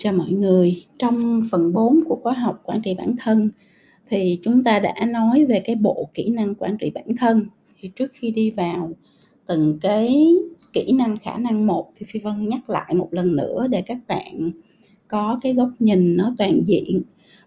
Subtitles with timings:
[0.00, 3.50] cho mọi người, trong phần 4 của khóa học quản trị bản thân
[4.08, 7.46] thì chúng ta đã nói về cái bộ kỹ năng quản trị bản thân.
[7.80, 8.90] Thì trước khi đi vào
[9.46, 10.26] từng cái
[10.72, 13.98] kỹ năng khả năng một thì Phi Vân nhắc lại một lần nữa để các
[14.08, 14.50] bạn
[15.08, 17.02] có cái góc nhìn nó toàn diện.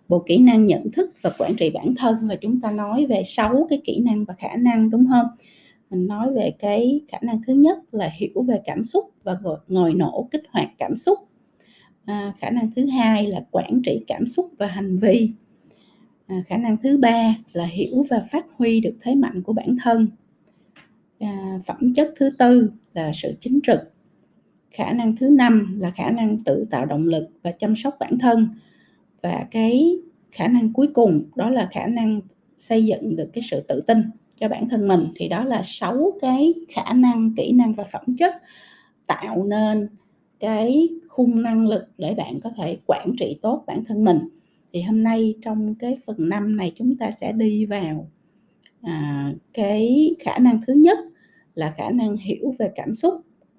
[0.07, 3.21] Bộ kỹ năng nhận thức và quản trị bản thân là chúng ta nói về
[3.25, 5.25] sáu cái kỹ năng và khả năng đúng không?
[5.89, 9.93] Mình nói về cái khả năng thứ nhất là hiểu về cảm xúc và ngồi
[9.93, 11.19] nổ kích hoạt cảm xúc
[12.05, 15.31] à, khả năng thứ hai là quản trị cảm xúc và hành vi.
[16.27, 19.75] À, khả năng thứ ba là hiểu và phát huy được thế mạnh của bản
[19.83, 20.07] thân.
[21.19, 23.79] À, phẩm chất thứ tư là sự chính trực.
[24.71, 28.17] Khả năng thứ năm là khả năng tự tạo động lực và chăm sóc bản
[28.19, 28.47] thân.
[29.21, 29.97] Và cái
[30.31, 32.21] khả năng cuối cùng đó là khả năng
[32.57, 34.03] xây dựng được cái sự tự tin
[34.39, 35.07] cho bản thân mình.
[35.15, 38.33] Thì đó là sáu cái khả năng kỹ năng và phẩm chất
[39.07, 39.89] tạo nên
[40.43, 44.19] cái khung năng lực để bạn có thể quản trị tốt bản thân mình.
[44.73, 48.09] Thì hôm nay trong cái phần năm này chúng ta sẽ đi vào
[48.81, 50.97] à, cái khả năng thứ nhất
[51.55, 53.13] là khả năng hiểu về cảm xúc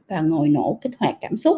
[0.08, 1.56] và ngồi nổ kích hoạt cảm xúc.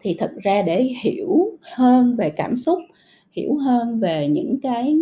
[0.00, 2.78] Thì thật ra để hiểu hơn về cảm xúc
[3.32, 4.98] hiểu hơn về những cái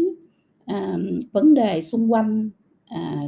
[0.65, 0.97] à,
[1.33, 2.51] vấn đề xung quanh
[2.87, 3.23] à,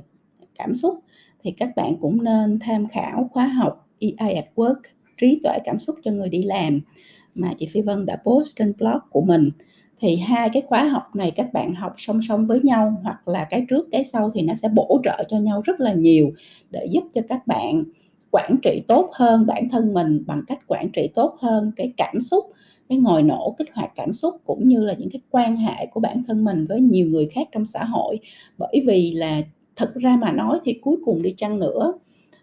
[0.58, 1.00] cảm xúc
[1.42, 5.78] thì các bạn cũng nên tham khảo khóa học EI at Work trí tuệ cảm
[5.78, 6.81] xúc cho người đi làm
[7.34, 9.50] mà chị Phi Vân đã post trên blog của mình.
[9.98, 13.45] Thì hai cái khóa học này các bạn học song song với nhau hoặc là
[13.45, 16.33] cái trước, cái sau thì nó sẽ bổ trợ cho nhau rất là nhiều
[16.70, 17.84] để giúp cho các bạn
[18.31, 22.20] quản trị tốt hơn bản thân mình bằng cách quản trị tốt hơn cái cảm
[22.20, 22.45] xúc,
[22.89, 26.01] cái ngồi nổ, kích hoạt cảm xúc cũng như là những cái quan hệ của
[26.01, 28.19] bản thân mình với nhiều người khác trong xã hội.
[28.58, 29.42] Bởi vì là
[29.77, 31.92] thật ra mà nói thì cuối cùng đi chăng nữa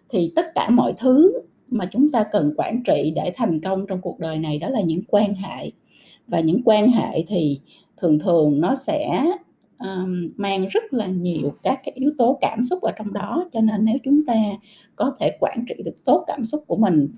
[0.08, 1.32] thì tất cả mọi thứ
[1.68, 4.80] mà chúng ta cần quản trị để thành công trong cuộc đời này đó là
[4.80, 5.70] những quan hệ.
[6.26, 7.60] Và những quan hệ thì
[7.96, 9.24] thường thường nó sẽ
[9.78, 13.48] um, mang rất là nhiều các cái yếu tố cảm xúc ở trong đó.
[13.52, 14.34] Cho nên nếu chúng ta
[14.96, 17.08] có thể quản trị được tốt cảm xúc của mình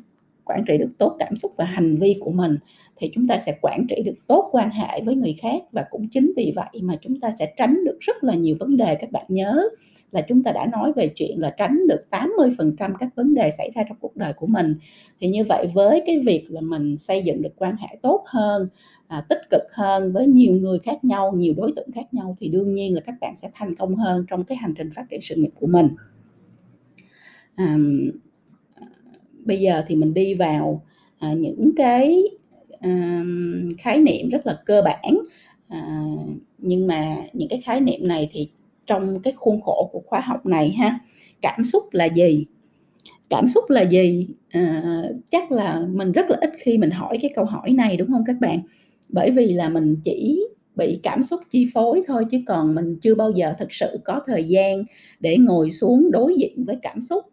[0.45, 2.59] quản trị được tốt cảm xúc và hành vi của mình
[2.97, 6.09] thì chúng ta sẽ quản trị được tốt quan hệ với người khác và cũng
[6.09, 9.13] chính vì vậy mà chúng ta sẽ tránh được rất là nhiều vấn đề các
[9.13, 9.69] bạn nhớ.
[10.11, 13.71] Là chúng ta đã nói về chuyện là tránh được 80% các vấn đề xảy
[13.75, 14.75] ra trong cuộc đời của mình.
[15.21, 18.69] Thì như vậy với cái việc là mình xây dựng được quan hệ tốt hơn
[19.09, 22.49] à, tích cực hơn với nhiều người khác nhau nhiều đối tượng khác nhau thì
[22.49, 25.21] đương nhiên là các bạn sẽ thành công hơn trong cái hành trình phát triển
[25.21, 25.89] sự nghiệp của mình.
[27.57, 27.77] À,
[29.45, 30.83] bây giờ thì mình đi vào
[31.19, 32.23] à, những cái
[33.79, 35.19] khái niệm rất là cơ bản.
[35.69, 36.01] À,
[36.59, 38.49] nhưng mà những cái khái niệm này thì
[38.87, 40.99] trong cái khuôn khổ của khóa học này ha
[41.43, 42.47] cảm xúc là gì?
[43.31, 44.29] Cảm xúc là gì?
[44.49, 48.09] À, chắc là mình rất là ít khi mình hỏi cái câu hỏi này đúng
[48.09, 48.61] không các bạn?
[49.09, 53.15] Bởi vì là mình chỉ bị cảm xúc chi phối thôi chứ còn mình chưa
[53.15, 54.85] bao giờ thực sự có thời gian
[55.21, 57.25] để ngồi xuống đối diện với cảm xúc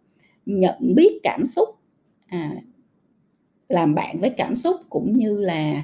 [0.45, 1.69] nhận biết cảm xúc.
[2.27, 2.51] À,
[3.73, 5.83] làm bạn với cảm xúc cũng như là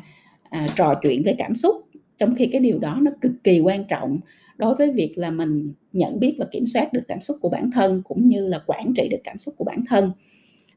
[0.50, 1.75] à, trò chuyện với cảm xúc.
[2.17, 4.19] Trong khi cái điều đó nó cực kỳ quan trọng
[4.57, 7.72] đối với việc là mình nhận biết và kiểm soát được cảm xúc của bản
[7.72, 10.11] thân cũng như là quản trị được cảm xúc của bản thân.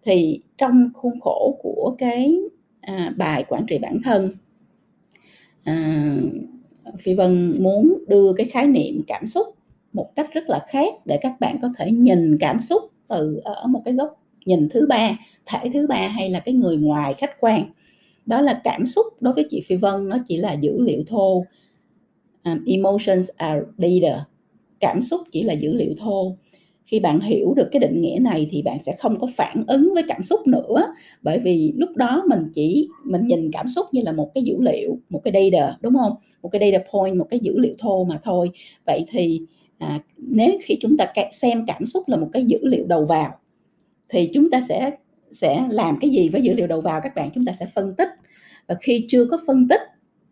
[0.05, 2.37] Thì trong khuôn khổ của cái
[2.81, 4.37] à, bài quản trị bản thân
[5.65, 6.17] à,
[6.99, 9.47] phi vân muốn đưa cái khái niệm cảm xúc
[9.93, 13.67] một cách rất là khác để các bạn có thể nhìn cảm xúc từ ở
[13.67, 15.17] một cái góc nhìn thứ ba
[15.47, 17.65] thể thứ ba hay là cái người ngoài khách quan.
[18.27, 21.47] Đó là cảm xúc đối với chị phi vân nó chỉ là dữ liệu thô.
[22.45, 24.25] Um, emotions are data
[24.83, 26.37] cảm xúc chỉ là dữ liệu thô.
[26.85, 29.95] Khi bạn hiểu được cái định nghĩa này thì bạn sẽ không có phản ứng
[29.95, 30.87] với cảm xúc nữa.
[31.23, 34.57] Bởi vì lúc đó mình chỉ mình nhìn cảm xúc như là một cái dữ
[34.61, 36.13] liệu một cái data đúng không?
[36.43, 38.51] Một cái data point một cái dữ liệu thô mà thôi.
[38.87, 39.41] Vậy thì
[39.79, 43.33] à, nếu khi chúng ta xem cảm xúc là một cái dữ liệu đầu vào
[44.13, 44.91] thì chúng ta sẽ
[45.31, 47.31] sẽ làm cái gì với dữ liệu đầu vào các bạn?
[47.35, 48.09] Chúng ta sẽ phân tích.
[48.67, 49.81] Và khi chưa có phân tích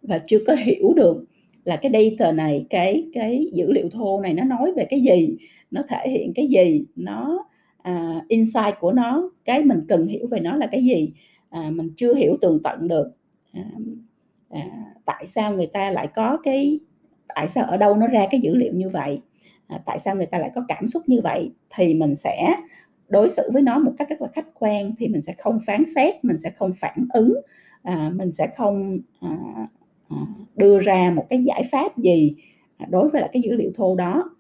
[0.03, 1.25] và chưa có hiểu được
[1.65, 5.37] là cái data này cái cái dữ liệu thô này nó nói về cái gì
[5.71, 7.47] nó thể hiện cái gì nó
[7.83, 11.13] à, insight của nó cái mình cần hiểu về nó là cái gì
[11.51, 13.11] à, mình chưa hiểu tường tận được.
[13.53, 13.65] À,
[14.49, 14.61] à,
[15.05, 16.81] tại sao người ta lại có cái
[17.35, 19.21] tại sao ở đâu nó ra cái dữ liệu như vậy?
[19.67, 21.51] À, tại sao người ta lại có cảm xúc như vậy?
[21.75, 22.55] Thì mình sẽ
[23.11, 25.85] đối xử với nó một cách rất là khách quan thì mình sẽ không phán
[25.95, 27.35] xét mình sẽ không phản ứng
[27.83, 29.39] à, mình sẽ không à,
[30.09, 30.17] à,
[30.57, 32.35] đưa ra một cái giải pháp gì
[32.77, 34.31] à, đối với lại cái dữ liệu thô đó.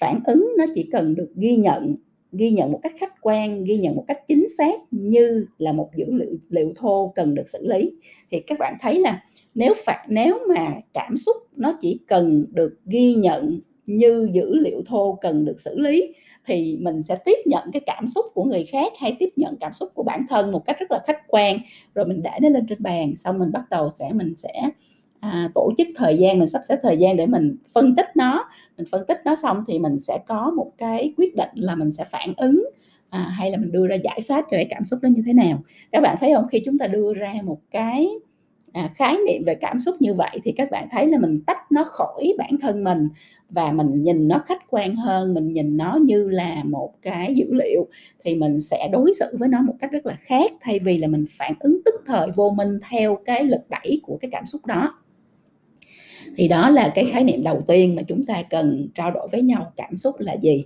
[0.00, 1.96] Phản ứng nó chỉ cần được ghi nhận
[2.32, 5.90] ghi nhận một cách khách quan ghi nhận một cách chính xác như là một
[5.96, 7.92] dữ liệu liệu thô cần được xử lý.
[8.30, 9.22] Thì các bạn thấy là
[9.54, 14.82] nếu phạt nếu mà cảm xúc nó chỉ cần được ghi nhận như dữ liệu
[14.86, 16.14] thô cần được xử lý
[16.46, 19.72] thì mình sẽ tiếp nhận cái cảm xúc của người khác hay tiếp nhận cảm
[19.72, 21.58] xúc của bản thân một cách rất là khách quan.
[21.94, 24.52] Rồi mình để nó lên trên bàn xong mình bắt đầu sẽ mình sẽ
[25.20, 28.48] à, tổ chức thời gian mình sắp xếp thời gian để mình phân tích nó.
[28.76, 31.90] Mình phân tích nó xong thì mình sẽ có một cái quyết định là mình
[31.90, 32.64] sẽ phản ứng
[33.10, 35.32] à, hay là mình đưa ra giải pháp cho cái cảm xúc đó như thế
[35.32, 35.62] nào.
[35.92, 36.46] Các bạn thấy không?
[36.48, 38.08] Khi chúng ta đưa ra một cái
[38.78, 41.72] à, khái niệm về cảm xúc như vậy thì các bạn thấy là mình tách
[41.72, 43.08] nó khỏi bản thân mình
[43.50, 47.46] và mình nhìn nó khách quan hơn mình nhìn nó như là một cái dữ
[47.50, 47.88] liệu
[48.24, 51.08] thì mình sẽ đối xử với nó một cách rất là khác thay vì là
[51.08, 54.66] mình phản ứng tức thời vô minh theo cái lực đẩy của cái cảm xúc
[54.66, 54.94] đó.
[56.36, 59.42] Thì đó là cái khái niệm đầu tiên mà chúng ta cần trao đổi với
[59.42, 60.64] nhau cảm xúc là gì?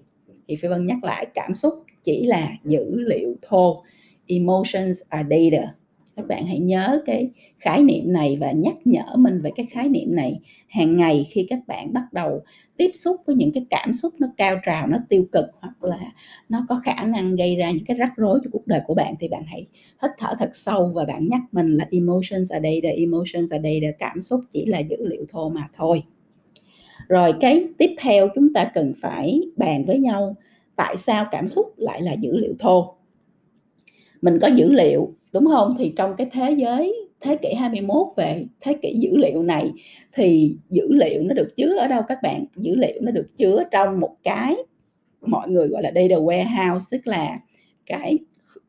[0.49, 3.83] Thì phi vân nhắc lại cảm xúc chỉ là dữ liệu thô
[4.27, 5.75] emotions are data
[6.17, 9.89] các bạn hãy nhớ cái khái niệm này và nhắc nhở mình về cái khái
[9.89, 12.43] niệm này hàng ngày khi các bạn bắt đầu
[12.77, 16.01] tiếp xúc với những cái cảm xúc nó cao trào, nó tiêu cực hoặc là
[16.49, 19.15] nó có khả năng gây ra những cái rắc rối cho cuộc đời của bạn
[19.21, 19.67] thì bạn hãy
[20.03, 23.59] hít thở thật sâu và bạn nhắc mình là emotions ở đây là emotions ở
[23.59, 26.03] đây là cảm xúc chỉ là dữ liệu thô mà thôi.
[27.09, 30.37] Rồi cái tiếp theo chúng ta cần phải bàn với nhau,
[30.77, 32.95] tại sao cảm xúc lại là dữ liệu thô?
[34.23, 35.75] Mình có dữ liệu đúng không?
[35.79, 39.71] Thì trong cái thế giới thế kỷ 21 về thế kỷ dữ liệu này
[40.13, 42.45] thì dữ liệu nó được chứa ở đâu các bạn?
[42.57, 44.57] Dữ liệu nó được chứa trong một cái
[45.21, 47.39] mọi người gọi là data warehouse tức là
[47.87, 48.19] cái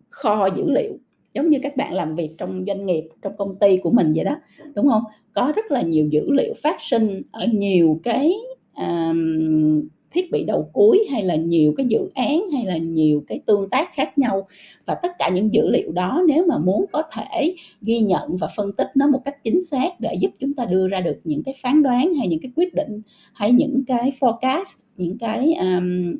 [0.09, 0.97] kho dữ liệu.
[1.33, 4.25] Giống như các bạn làm việc trong doanh nghiệp trong công ty của mình vậy
[4.25, 4.35] đó
[4.75, 5.03] đúng không?
[5.33, 8.33] Có rất là nhiều dữ liệu phát sinh ở nhiều cái
[8.75, 9.81] um,
[10.13, 13.69] thiết bị đầu cuối hay là nhiều cái dự án hay là nhiều cái tương
[13.69, 14.47] tác khác nhau.
[14.85, 18.47] Và tất cả những dữ liệu đó nếu mà muốn có thể ghi nhận và
[18.55, 21.43] phân tích nó một cách chính xác để giúp chúng ta đưa ra được những
[21.43, 23.01] cái phán đoán hay những cái quyết định
[23.33, 26.15] hay những cái forecast những cái um,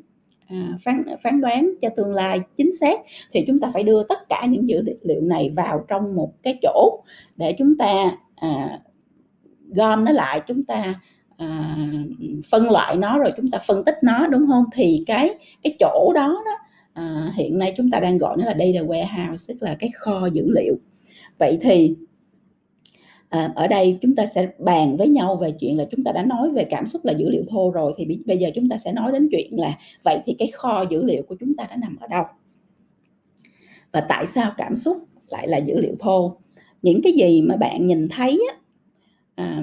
[0.48, 3.00] À, phán phán đoán cho tương lai chính xác
[3.32, 6.58] thì chúng ta phải đưa tất cả những dữ liệu này vào trong một cái
[6.62, 7.02] chỗ
[7.36, 8.80] để chúng ta à,
[9.68, 11.00] gom nó lại chúng ta
[11.36, 11.76] à,
[12.50, 14.64] phân loại nó rồi chúng ta phân tích nó đúng không?
[14.72, 16.58] Thì cái cái chỗ đó đó
[16.92, 20.26] à, hiện nay chúng ta đang gọi nó là data warehouse tức là cái kho
[20.26, 20.76] dữ liệu.
[21.38, 21.96] Vậy thì
[23.28, 26.22] à, ở đây chúng ta sẽ bàn với nhau về chuyện là chúng ta đã
[26.22, 28.92] nói về cảm xúc là dữ liệu thô rồi thì bây giờ chúng ta sẽ
[28.92, 31.96] nói đến chuyện là vậy thì cái kho dữ liệu của chúng ta đã nằm
[32.00, 32.24] ở đâu?
[33.92, 34.96] Và tại sao cảm xúc
[35.28, 36.36] lại là dữ liệu thô?
[36.82, 38.56] Những cái gì mà bạn nhìn thấy á,
[39.34, 39.62] à,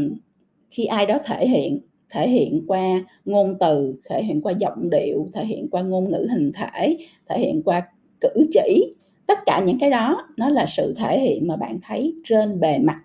[0.71, 1.79] khi ai đó thể hiện
[2.09, 2.83] thể hiện qua
[3.25, 6.97] ngôn từ thể hiện qua giọng điệu thể hiện qua ngôn ngữ hình thể
[7.29, 7.88] thể hiện qua
[8.21, 8.95] cử chỉ
[9.27, 12.77] tất cả những cái đó nó là sự thể hiện mà bạn thấy trên bề
[12.79, 13.01] mặt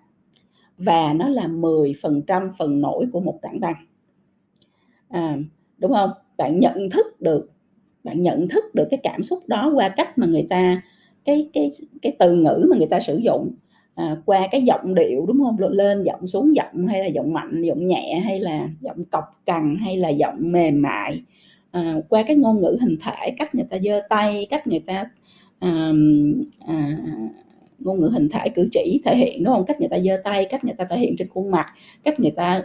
[0.77, 3.75] và nó là 10% phần nổi của một tảng băng.
[5.09, 5.37] À,
[5.77, 6.09] đúng không?
[6.37, 7.51] Bạn nhận thức được
[8.03, 10.81] bạn nhận thức được cái cảm xúc đó qua cách mà người ta
[11.25, 11.71] cái cái
[12.01, 13.51] cái từ ngữ mà người ta sử dụng
[13.97, 15.55] à, qua cái giọng điệu đúng không?
[15.59, 19.75] Lên giọng xuống giọng hay là giọng mạnh giọng nhẹ hay là giọng cọc cằn
[19.79, 21.21] hay là giọng mềm mại?
[21.71, 25.05] À, qua cái ngôn ngữ hình thể cách người ta giơ tay cách người ta
[25.59, 25.91] à,
[26.67, 26.97] à,
[27.79, 29.65] ngôn ngữ hình thể cử chỉ thể hiện đúng không?
[29.65, 31.65] Cách người ta giơ tay cách người ta thể hiện trên khuôn mặt
[32.03, 32.61] cách người ta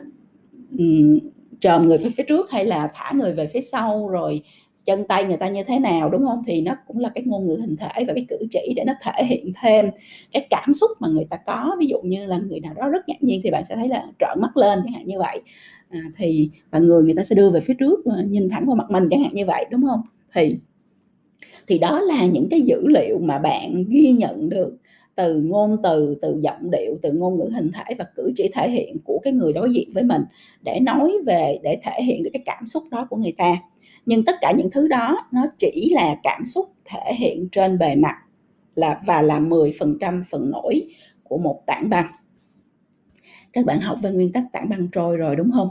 [0.78, 1.18] um,
[1.60, 4.42] trồm người về phía trước hay là thả người về phía sau rồi
[4.84, 6.42] chân tay người ta như thế nào đúng không?
[6.46, 8.92] Thì nó cũng là cái ngôn ngữ hình thể và cái cử chỉ để nó
[9.02, 9.90] thể hiện thêm
[10.32, 11.76] cái cảm xúc mà người ta có.
[11.80, 14.06] Ví dụ như là người nào đó rất ngạc nhiên thì bạn sẽ thấy là
[14.18, 15.40] trợn mắt lên chẳng hạn như vậy.
[15.88, 18.76] À, thì và người người ta sẽ đưa về phía trước ờ, nhìn thẳng vào
[18.76, 20.00] mặt mình chẳng hạn như vậy đúng không?
[20.34, 20.56] Thì
[21.66, 24.76] thì đó là những cái dữ liệu mà bạn ghi nhận được
[25.14, 28.70] từ ngôn từ từ giọng điệu từ ngôn ngữ hình thể và cử chỉ thể
[28.70, 30.22] hiện của cái người đối diện với mình
[30.62, 33.56] để nói về để thể hiện được cái cảm xúc đó của người ta
[34.06, 37.94] nhưng tất cả những thứ đó nó chỉ là cảm xúc thể hiện trên bề
[37.94, 38.16] mặt
[38.74, 40.88] là, và là 10% phần nổi
[41.22, 42.06] của một tảng băng.
[43.52, 45.68] Các bạn học về nguyên tắc tảng băng trôi rồi đúng không?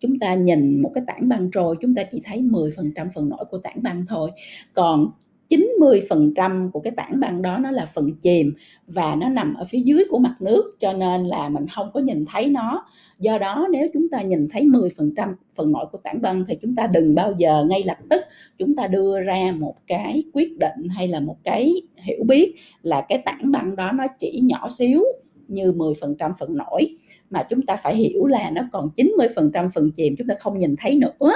[0.00, 3.44] Chúng ta nhìn một cái tảng băng trôi, chúng ta chỉ thấy 10% phần nổi
[3.50, 4.30] của tảng băng thôi.
[4.72, 5.10] Còn
[5.50, 8.52] 90% của cái tảng băng đó nó là phần chìm
[8.86, 12.00] và nó nằm ở phía dưới của mặt nước, cho nên là mình không có
[12.00, 12.86] nhìn thấy nó.
[13.18, 16.74] Do đó nếu chúng ta nhìn thấy 10% phần nổi của tảng băng thì chúng
[16.74, 18.20] ta đừng bao giờ ngay lập tức
[18.58, 23.04] chúng ta đưa ra một cái quyết định hay là một cái hiểu biết là
[23.08, 25.02] cái tảng băng đó nó chỉ nhỏ xíu
[25.48, 26.96] như 10% phần nổi
[27.30, 30.74] mà chúng ta phải hiểu là nó còn 90% phần chìm, chúng ta không nhìn
[30.78, 31.32] thấy nữa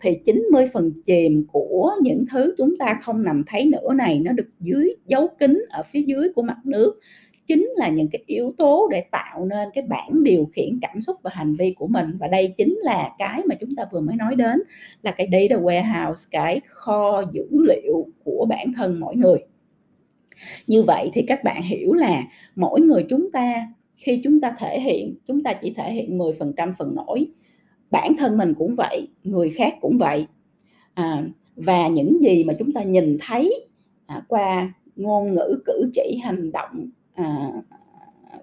[0.00, 4.32] thì 90 phần chìm của những thứ chúng ta không nằm thấy nữa này, nó
[4.32, 7.00] được dưới dấu kín ở phía dưới của mặt nước.
[7.46, 11.16] Chính là những cái yếu tố để tạo nên cái bản điều khiển cảm xúc
[11.22, 12.06] và hành vi của mình.
[12.20, 14.62] Và đây chính là cái mà chúng ta vừa mới nói đến,
[15.02, 19.38] là cái data warehouse, cái kho dữ liệu của bản thân mỗi người.
[20.66, 22.22] Như vậy thì các bạn hiểu là
[22.56, 26.72] mỗi người chúng ta, khi chúng ta thể hiện, chúng ta chỉ thể hiện 10%
[26.78, 27.26] phần nổi
[27.90, 30.26] bản thân mình cũng vậy người khác cũng vậy.
[30.94, 31.24] À,
[31.56, 33.66] và những gì mà chúng ta nhìn thấy
[34.06, 37.50] à, qua ngôn ngữ cử chỉ hành động à,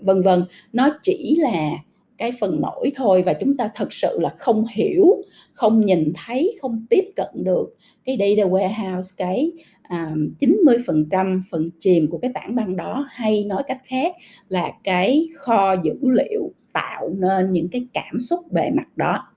[0.01, 1.71] vân vân nó chỉ là
[2.17, 5.05] cái phần nổi thôi và chúng ta thật sự là không hiểu
[5.53, 9.51] không nhìn thấy không tiếp cận được cái data warehouse cái
[9.83, 13.07] à, 90% phần chìm của cái tảng băng đó.
[13.09, 14.15] Hay nói cách khác
[14.47, 19.32] là cái kho dữ liệu tạo nên những cái cảm xúc bề mặt đó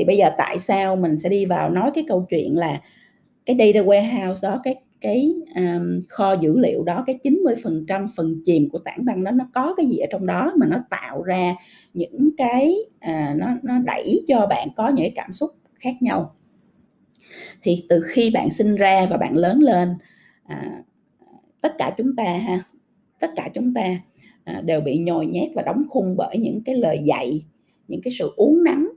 [0.00, 2.80] thì bây giờ tại sao mình sẽ đi vào nói cái câu chuyện là
[3.46, 8.68] cái data warehouse đó cái cái um, kho dữ liệu đó cái 90% phần chìm
[8.70, 11.54] của tảng băng đó nó có cái gì ở trong đó mà nó tạo ra
[11.94, 16.34] những cái uh, nó nó đẩy cho bạn có những cái cảm xúc khác nhau?
[17.62, 19.94] Thì từ khi bạn sinh ra và bạn lớn lên
[20.44, 20.82] à,
[21.62, 22.64] tất cả chúng ta ha
[23.20, 24.00] tất cả chúng ta
[24.44, 27.44] à, đều bị nhồi nhét và đóng khung bởi những cái lời dạy
[27.88, 28.89] những cái sự uống nắng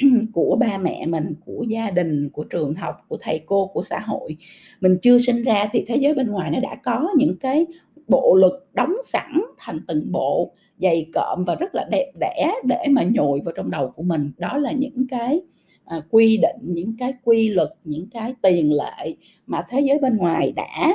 [0.32, 3.98] của ba mẹ mình của gia đình của trường học của thầy cô của xã
[3.98, 4.36] hội.
[4.80, 7.66] Mình chưa sinh ra thì thế giới bên ngoài nó đã có những cái
[8.08, 12.84] bộ luật đóng sẵn thành từng bộ dày cộm và rất là đẹp đẽ để
[12.90, 14.32] mà nhồi vào trong đầu của mình.
[14.38, 15.40] Đó là những cái
[15.84, 19.14] à, quy định những cái quy luật những cái tiền lệ
[19.46, 20.92] mà thế giới bên ngoài đã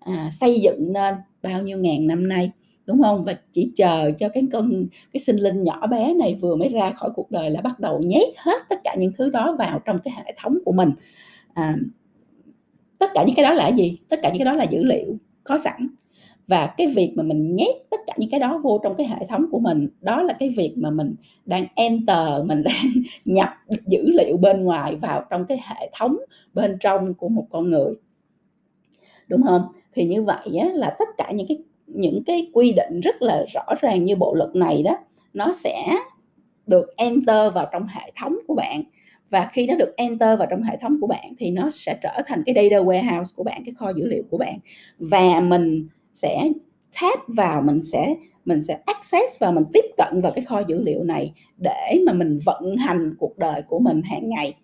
[0.00, 2.50] à, xây dựng nên bao nhiêu ngàn năm nay
[2.86, 3.24] đúng không?
[3.24, 6.90] Và chỉ chờ cho cái con cái sinh linh nhỏ bé này vừa mới ra
[6.90, 9.98] khỏi cuộc đời là bắt đầu nhét hết tất cả những thứ đó vào trong
[10.04, 10.90] cái hệ thống của mình.
[11.54, 11.76] À,
[12.98, 13.98] tất cả những cái đó là gì?
[14.08, 15.88] Tất cả những cái đó là dữ liệu có sẵn.
[16.48, 19.26] Và cái việc mà mình nhét tất cả những cái đó vô trong cái hệ
[19.28, 21.14] thống của mình đó là cái việc mà mình
[21.44, 22.86] đang enter mình đang
[23.24, 23.48] nhập
[23.86, 26.16] dữ liệu bên ngoài vào trong cái hệ thống
[26.54, 27.94] bên trong của một con người.
[29.28, 29.62] Đúng không?
[29.92, 33.44] Thì như vậy á, là tất cả những cái những cái quy định rất là
[33.54, 34.98] rõ ràng như bộ luật này đó
[35.32, 35.74] nó sẽ
[36.66, 38.82] được enter vào trong hệ thống của bạn.
[39.30, 42.22] Và khi nó được enter vào trong hệ thống của bạn thì nó sẽ trở
[42.26, 44.58] thành cái data warehouse của bạn cái kho dữ liệu của bạn.
[44.98, 46.48] Và mình sẽ
[47.00, 48.14] tap vào mình sẽ
[48.44, 52.12] mình sẽ access và mình tiếp cận vào cái kho dữ liệu này để mà
[52.12, 54.54] mình vận hành cuộc đời của mình hàng ngày.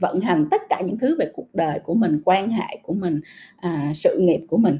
[0.00, 3.20] Vận hành tất cả những thứ về cuộc đời của mình quan hệ của mình
[3.56, 4.78] à, sự nghiệp của mình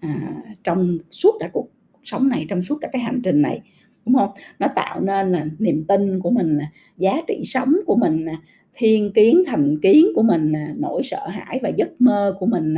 [0.00, 3.60] à, trong suốt cả cuộc, cuộc sống này trong suốt cả cái hành trình này
[4.06, 4.30] đúng không?
[4.58, 6.58] Nó tạo nên là niềm tin của mình
[6.96, 8.26] giá trị sống của mình
[8.74, 12.74] thiên kiến thành kiến của mình nỗi sợ hãi và giấc mơ của mình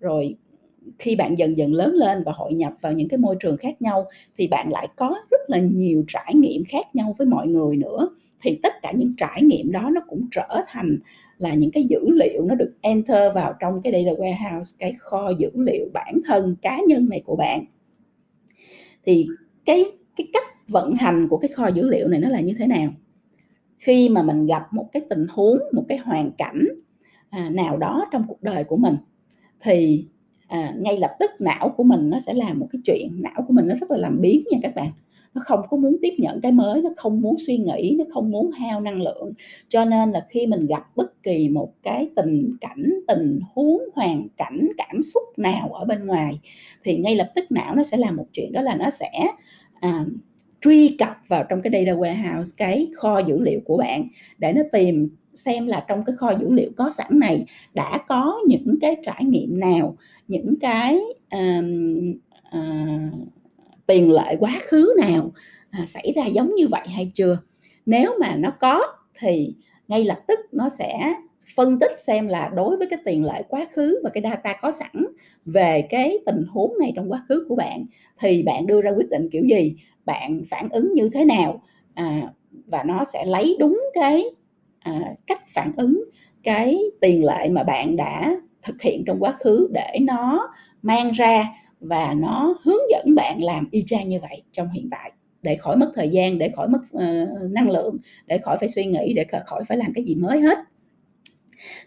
[0.00, 0.36] rồi
[0.98, 3.82] khi bạn dần dần lớn lên và hội nhập vào những cái môi trường khác
[3.82, 4.06] nhau
[4.38, 8.08] thì bạn lại có rất là nhiều trải nghiệm khác nhau với mọi người nữa.
[8.42, 10.98] Thì tất cả những trải nghiệm đó nó cũng trở thành
[11.38, 15.30] là những cái dữ liệu nó được enter vào trong cái data warehouse cái kho
[15.38, 17.64] dữ liệu bản thân cá nhân này của bạn.
[19.04, 19.26] Thì
[19.64, 19.84] cái
[20.16, 22.92] cái cách vận hành của cái kho dữ liệu này nó là như thế nào?
[23.78, 26.64] Khi mà mình gặp một cái tình huống một cái hoàn cảnh
[27.30, 28.96] à, nào đó trong cuộc đời của mình
[29.60, 30.06] thì
[30.48, 33.52] à, ngay lập tức não của mình nó sẽ làm một cái chuyện não của
[33.52, 34.90] mình nó rất là làm biến nha các bạn
[35.34, 38.30] nó không có muốn tiếp nhận cái mới nó không muốn suy nghĩ nó không
[38.30, 39.32] muốn hao năng lượng.
[39.68, 44.28] Cho nên là khi mình gặp bất kỳ một cái tình cảnh tình huống hoàn
[44.36, 46.40] cảnh cảm xúc nào ở bên ngoài
[46.84, 49.10] thì ngay lập tức não nó sẽ làm một chuyện đó là nó sẽ
[49.80, 50.06] à,
[50.60, 54.62] truy cập vào trong cái data warehouse cái kho dữ liệu của bạn để nó
[54.72, 58.96] tìm xem là trong cái kho dữ liệu có sẵn này đã có những cái
[59.02, 59.96] trải nghiệm nào
[60.28, 60.98] những cái
[61.36, 61.64] uh,
[62.56, 63.28] uh,
[63.86, 65.32] tiền lệ quá khứ nào
[65.70, 67.38] à, xảy ra giống như vậy hay chưa.
[67.86, 68.82] Nếu mà nó có
[69.18, 69.54] thì
[69.88, 71.14] ngay lập tức nó sẽ
[71.56, 74.72] phân tích xem là đối với cái tiền lệ quá khứ và cái data có
[74.72, 75.06] sẵn
[75.44, 77.86] về cái tình huống này trong quá khứ của bạn
[78.18, 81.62] thì bạn đưa ra quyết định kiểu gì bạn phản ứng như thế nào
[81.94, 82.22] à,
[82.66, 84.24] và nó sẽ lấy đúng cái
[84.80, 86.04] à, cách phản ứng
[86.42, 91.44] cái tiền lệ mà bạn đã thực hiện trong quá khứ để nó mang ra
[91.84, 95.12] và nó hướng dẫn bạn làm y chang như vậy trong hiện tại.
[95.42, 98.86] Để khỏi mất thời gian để khỏi mất uh, năng lượng để khỏi phải suy
[98.86, 100.58] nghĩ để khỏi phải làm cái gì mới hết.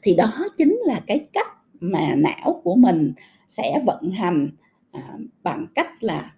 [0.03, 1.47] Thì đó chính là cái cách
[1.79, 3.13] mà não của mình
[3.47, 4.49] sẽ vận hành
[4.97, 6.31] uh, bằng cách là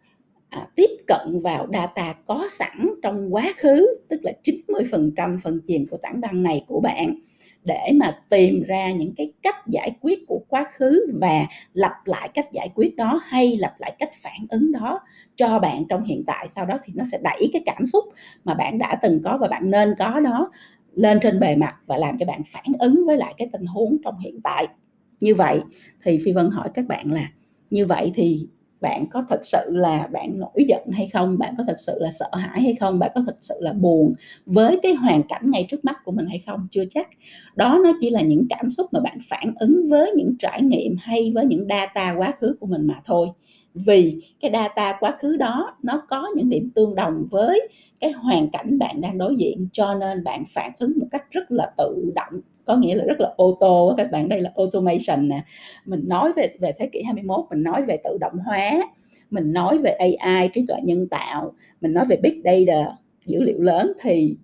[0.50, 5.86] à, tiếp cận vào data có sẵn trong quá khứ tức là 90% phần chìm
[5.92, 7.20] của tảng băng này của bạn
[7.70, 12.30] để mà tìm ra những cái cách giải quyết của quá khứ và lặp lại
[12.34, 15.00] cách giải quyết đó hay lặp lại cách phản ứng đó
[15.36, 16.48] cho bạn trong hiện tại.
[16.52, 18.04] Sau đó thì nó sẽ đẩy cái cảm xúc
[18.44, 20.52] mà bạn đã từng có và bạn nên có đó
[20.94, 23.98] lên trên bề mặt và làm cho bạn phản ứng với lại cái tình huống
[24.04, 24.68] trong hiện tại.
[25.20, 25.62] Như vậy
[26.04, 27.32] thì phi vân hỏi các bạn là,
[27.70, 28.48] như vậy thì
[28.82, 31.38] bạn có thật sự là bạn nổi giận hay không?
[31.40, 33.00] Bạn có thật sự là sợ hãi hay không?
[33.00, 34.14] Bạn có thật sự là buồn
[34.46, 36.68] với cái hoàn cảnh ngay trước mắt của mình hay không?
[36.72, 37.08] Chưa chắc.
[37.56, 40.96] Đó nó chỉ là những cảm xúc mà bạn phản ứng với những trải nghiệm
[41.00, 43.28] hay với những data quá khứ của mình mà thôi.
[43.74, 47.70] Vì cái data quá khứ đó, nó có những điểm tương đồng với
[48.00, 51.52] cái hoàn cảnh bạn đang đối diện, cho nên bạn phản ứng một cách rất
[51.52, 54.30] là tự động có nghĩa là rất là ô tô các bạn.
[54.30, 55.44] Đây là automation nè.
[55.86, 58.72] Mình nói về về thế kỷ 21 mình nói về tự động hóa
[59.30, 62.96] mình nói về AI trí tuệ nhân tạo mình nói về big data
[63.26, 64.38] dữ liệu lớn thì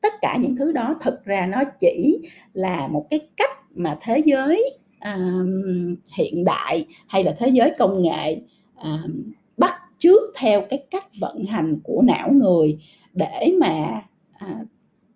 [0.00, 2.18] tất cả những thứ đó thực ra nó chỉ
[2.52, 8.02] là một cái cách mà thế giới um, hiện đại hay là thế giới công
[8.02, 8.40] nghệ
[8.82, 12.78] um, bắt trước theo cái cách vận hành của não người
[13.12, 14.02] để mà
[14.44, 14.66] uh,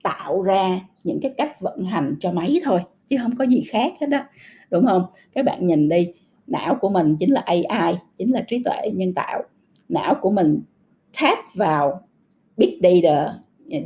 [0.02, 3.92] tạo ra những cái cách vận hành cho máy thôi chứ không có gì khác
[4.00, 4.20] hết đó
[4.70, 5.02] đúng không?
[5.32, 6.12] Các bạn nhìn đi
[6.46, 9.42] não của mình chính là AI chính là trí tuệ nhân tạo.
[9.88, 10.62] Não của mình
[11.20, 12.00] tap vào
[12.56, 13.34] big data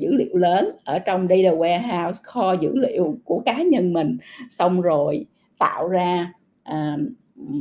[0.01, 4.17] dữ liệu lớn ở trong data warehouse kho dữ liệu của cá nhân mình
[4.49, 5.27] xong rồi
[5.59, 6.33] tạo ra
[6.71, 7.01] uh,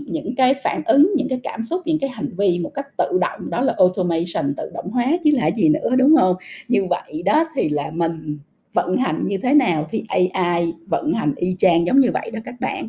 [0.05, 3.17] những cái phản ứng, những cái cảm xúc, những cái hành vi một cách tự
[3.21, 6.35] động, đó là automation, tự động hóa chứ là gì nữa, đúng không?
[6.67, 8.39] Như vậy đó thì là mình
[8.73, 12.39] vận hành như thế nào thì AI vận hành y chang giống như vậy đó
[12.45, 12.87] các bạn.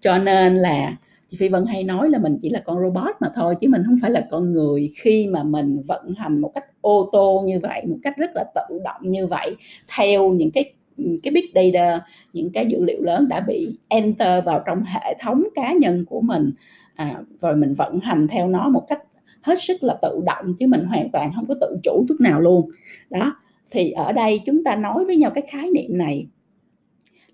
[0.00, 0.96] Cho nên là
[1.26, 3.82] chị Phi Vân hay nói là mình chỉ là con robot mà thôi, chứ mình
[3.86, 4.90] không phải là con người.
[4.94, 8.44] Khi mà mình vận hành một cách ô tô như vậy, một cách rất là
[8.54, 9.56] tự động như vậy,
[9.96, 10.72] theo những cái
[11.22, 12.00] cái big data
[12.32, 16.20] những cái dữ liệu lớn đã bị enter vào trong hệ thống cá nhân của
[16.20, 16.50] mình.
[16.94, 19.02] À, rồi mình vận hành theo nó một cách
[19.42, 22.40] hết sức là tự động chứ mình hoàn toàn không có tự chủ chút nào
[22.40, 22.70] luôn.
[23.10, 23.36] Đó
[23.70, 26.26] thì ở đây chúng ta nói với nhau cái khái niệm này.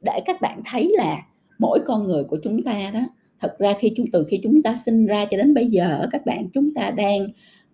[0.03, 1.19] Để các bạn thấy là
[1.59, 3.01] mỗi con người của chúng ta đó
[3.41, 6.27] thật ra khi chúng từ khi chúng ta sinh ra cho đến bây giờ các
[6.27, 7.25] bạn chúng ta đang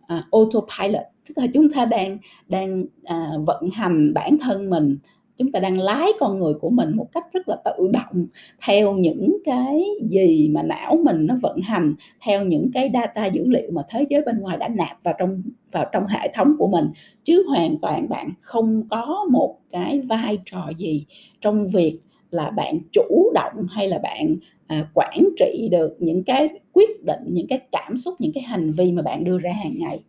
[0.02, 4.98] uh, autopilot tức là chúng ta đang đang uh, vận hành bản thân mình
[5.38, 8.26] chúng ta đang lái con người của mình một cách rất là tự động
[8.66, 11.94] theo những cái gì mà não mình nó vận hành
[12.26, 15.42] theo những cái data dữ liệu mà thế giới bên ngoài đã nạp vào trong
[15.72, 16.86] vào trong hệ thống của mình.
[17.24, 21.06] Chứ hoàn toàn bạn không có một cái vai trò gì
[21.40, 21.98] trong việc
[22.30, 27.20] là bạn chủ động hay là bạn à, quản trị được những cái quyết định
[27.26, 30.00] những cái cảm xúc những cái hành vi mà bạn đưa ra hàng ngày.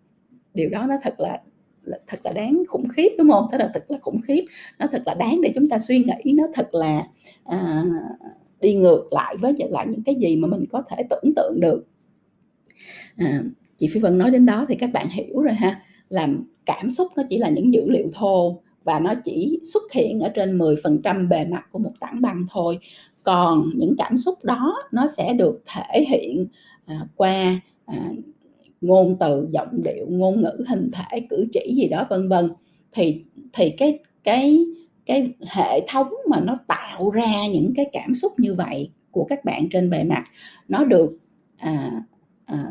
[0.53, 1.41] Điều đó nó thật là
[2.07, 3.47] thật là đáng khủng khiếp đúng không?
[3.51, 4.45] Thế là thật là khủng khiếp,
[4.79, 7.07] nó thật là đáng để chúng ta suy nghĩ, nó thật là
[7.45, 7.83] à,
[8.61, 11.85] đi ngược lại với lại những cái gì mà mình có thể tưởng tượng được.
[13.17, 13.43] À,
[13.77, 17.07] chị Phi Vân nói đến đó thì các bạn hiểu rồi ha, làm cảm xúc
[17.15, 21.27] nó chỉ là những dữ liệu thô và nó chỉ xuất hiện ở trên 10%
[21.27, 22.79] bề mặt của một tảng băng thôi.
[23.23, 26.47] Còn những cảm xúc đó nó sẽ được thể hiện
[26.85, 28.11] à, qua à,
[28.83, 32.49] ngôn từ giọng điệu ngôn ngữ hình thể cử chỉ gì đó vân vân.
[32.91, 34.65] Thì thì cái cái
[35.05, 39.45] cái hệ thống mà nó tạo ra những cái cảm xúc như vậy của các
[39.45, 40.23] bạn trên bề mặt
[40.67, 41.17] nó được
[41.57, 41.91] à,
[42.45, 42.65] à,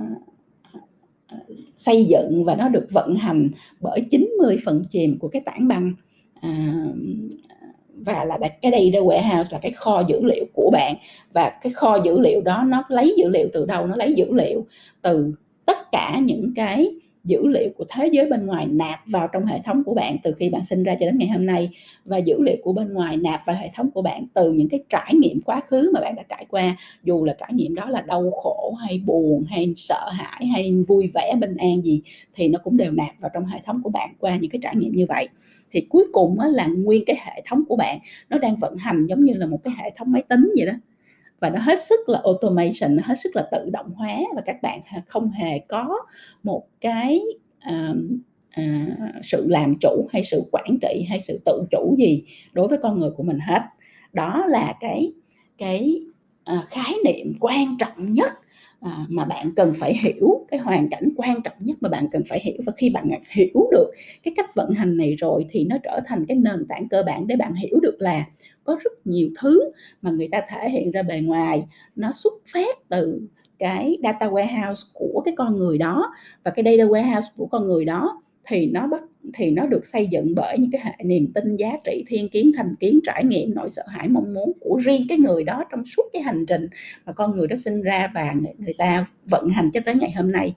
[1.27, 1.39] à
[1.77, 5.93] xây dựng và nó được vận hành bởi 90 phần chìm của cái tảng băng.
[6.41, 6.85] À,
[7.95, 10.97] và là cái data warehouse là cái kho dữ liệu của bạn.
[11.33, 13.87] Và cái kho dữ liệu đó nó lấy dữ liệu từ đâu?
[13.87, 14.67] Nó lấy dữ liệu
[15.03, 15.35] từ
[15.67, 16.91] tất cả những cái
[17.25, 20.33] dữ liệu của thế giới bên ngoài nạp vào trong hệ thống của bạn từ
[20.33, 21.69] khi bạn sinh ra cho đến ngày hôm nay.
[22.05, 24.81] Và dữ liệu của bên ngoài nạp vào hệ thống của bạn từ những cái
[24.89, 26.77] trải nghiệm quá khứ mà bạn đã trải qua.
[27.05, 31.11] Dù là trải nghiệm đó là đau khổ, hay buồn, hay sợ hãi, hay vui
[31.15, 32.03] vẻ, bình an gì,
[32.35, 34.77] thì nó cũng đều nạp vào trong hệ thống của bạn qua những cái trải
[34.77, 35.29] nghiệm như vậy.
[35.71, 37.99] Thì cuối cùng là nguyên cái hệ thống của bạn,
[38.31, 40.73] nó đang vận hành giống như là một cái hệ thống máy tính vậy đó
[41.43, 44.17] và nó hết sức là automation nó hết sức là tự động hóa.
[44.35, 45.99] Và các bạn không hề có
[46.43, 47.21] một cái
[47.67, 48.19] um,
[48.51, 48.87] à,
[49.23, 52.99] sự làm chủ hay sự quản trị hay sự tự chủ gì đối với con
[52.99, 53.63] người của mình hết.
[54.13, 55.13] Đó là cái
[55.59, 56.01] cái
[56.45, 58.33] à, khái niệm quan trọng nhất
[58.83, 62.23] à, mà bạn cần phải hiểu cái hoàn cảnh quan trọng nhất mà bạn cần
[62.29, 62.55] phải hiểu.
[62.67, 63.91] Và khi bạn hiểu được
[64.23, 67.27] cái cách vận hành này rồi thì nó trở thành cái nền tảng cơ bản
[67.27, 68.25] để bạn hiểu được là
[68.65, 69.61] có rất nhiều thứ
[70.03, 71.63] mà người ta thể hiện ra bề ngoài.
[71.97, 73.21] Nó xuất phát từ
[73.59, 76.13] cái data warehouse của cái con người đó.
[76.45, 79.03] Và cái data warehouse của con người đó thì nó bắt
[79.35, 82.53] thì nó được xây dựng bởi những cái hệ niềm tin giá trị thiên kiến
[82.57, 85.85] thành kiến trải nghiệm nỗi sợ hãi mong muốn của riêng cái người đó trong
[85.87, 86.69] suốt cái hành trình
[87.07, 90.11] mà con người đó sinh ra và người, người ta vận hành cho tới ngày
[90.11, 90.55] hôm nay.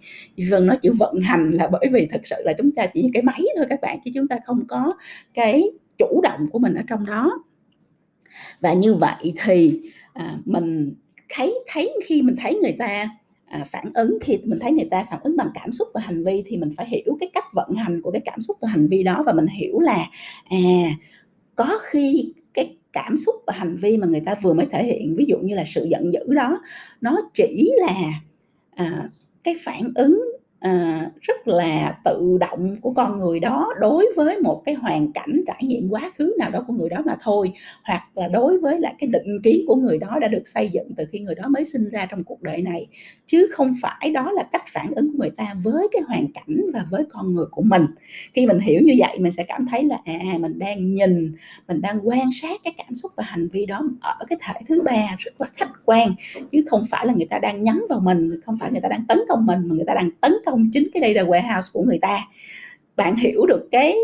[0.49, 3.09] Vâng nói chữ vận hành là bởi vì thật sự là chúng ta chỉ như
[3.13, 4.93] cái máy thôi các bạn chứ chúng ta không có
[5.33, 5.63] cái
[5.97, 7.43] chủ động của mình ở trong đó.
[8.61, 9.81] Và như vậy thì
[10.13, 10.93] à, mình
[11.29, 13.09] thấy thấy khi mình thấy người ta
[13.55, 16.23] à, phản ứng khi mình thấy người ta phản ứng bằng cảm xúc và hành
[16.23, 18.87] vi thì mình phải hiểu cái cách vận hành của cái cảm xúc và hành
[18.87, 20.09] vi đó và mình hiểu là
[20.49, 20.57] à
[21.55, 25.15] có khi cái cảm xúc và hành vi mà người ta vừa mới thể hiện
[25.17, 26.61] ví dụ như là sự giận dữ đó
[27.01, 28.21] nó chỉ là
[28.75, 29.09] à,
[29.43, 30.34] cái phản ứng
[30.65, 35.43] à, rất là tự động của con người đó đối với một cái hoàn cảnh
[35.47, 37.51] trải nghiệm quá khứ nào đó của người đó mà thôi.
[37.83, 40.87] Hoặc là đối với lại cái định kiến của người đó đã được xây dựng
[40.97, 42.87] từ khi người đó mới sinh ra trong cuộc đời này.
[43.25, 46.61] Chứ không phải đó là cách phản ứng của người ta với cái hoàn cảnh
[46.73, 47.85] và với con người của mình.
[48.33, 51.35] Khi mình hiểu như vậy mình sẽ cảm thấy là à mình đang nhìn
[51.67, 54.81] mình đang quan sát cái cảm xúc và hành vi đó ở cái thể thứ
[54.81, 56.13] ba rất là khách quan.
[56.51, 59.05] Chứ không phải là người ta đang nhắm vào mình không phải người ta đang
[59.07, 61.99] tấn công mình mà người ta đang tấn công chính cái data warehouse của người
[62.01, 62.27] ta.
[62.95, 63.95] Bạn hiểu được cái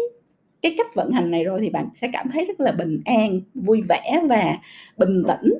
[0.61, 3.41] cái cách vận hành này rồi thì bạn sẽ cảm thấy rất là bình an,
[3.53, 4.57] vui vẻ và
[4.97, 5.53] bình tĩnh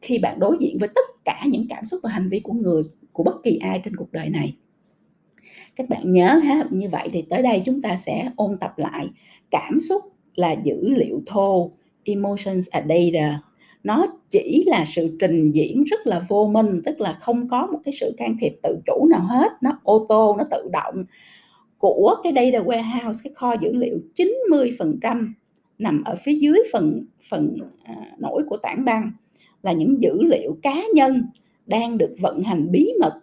[0.00, 2.82] khi bạn đối diện với tất cả những cảm xúc và hành vi của người,
[3.12, 4.56] của bất kỳ ai trên cuộc đời này.
[5.76, 9.06] Các bạn nhớ ha, như vậy thì tới đây chúng ta sẽ ôn tập lại
[9.50, 10.02] cảm xúc
[10.34, 11.72] là dữ liệu thô,
[12.04, 13.40] emotions are data
[13.86, 17.78] nó chỉ là sự trình diễn rất là vô minh tức là không có một
[17.84, 19.52] cái sự can thiệp tự chủ nào hết.
[19.60, 21.04] Nó ô tô nó tự động.
[21.78, 23.98] Của cái data warehouse cái kho dữ liệu
[24.50, 25.32] 90%
[25.78, 29.12] nằm ở phía dưới phần phần à, nổi của tảng băng
[29.62, 31.24] là những dữ liệu cá nhân
[31.66, 33.14] đang được vận hành bí mật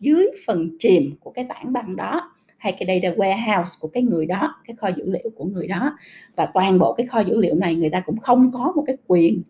[0.00, 4.26] dưới phần chìm của cái tảng băng đó hay cái data warehouse của cái người
[4.26, 5.96] đó cái kho dữ liệu của người đó.
[6.36, 8.96] Và toàn bộ cái kho dữ liệu này người ta cũng không có một cái
[9.06, 9.42] quyền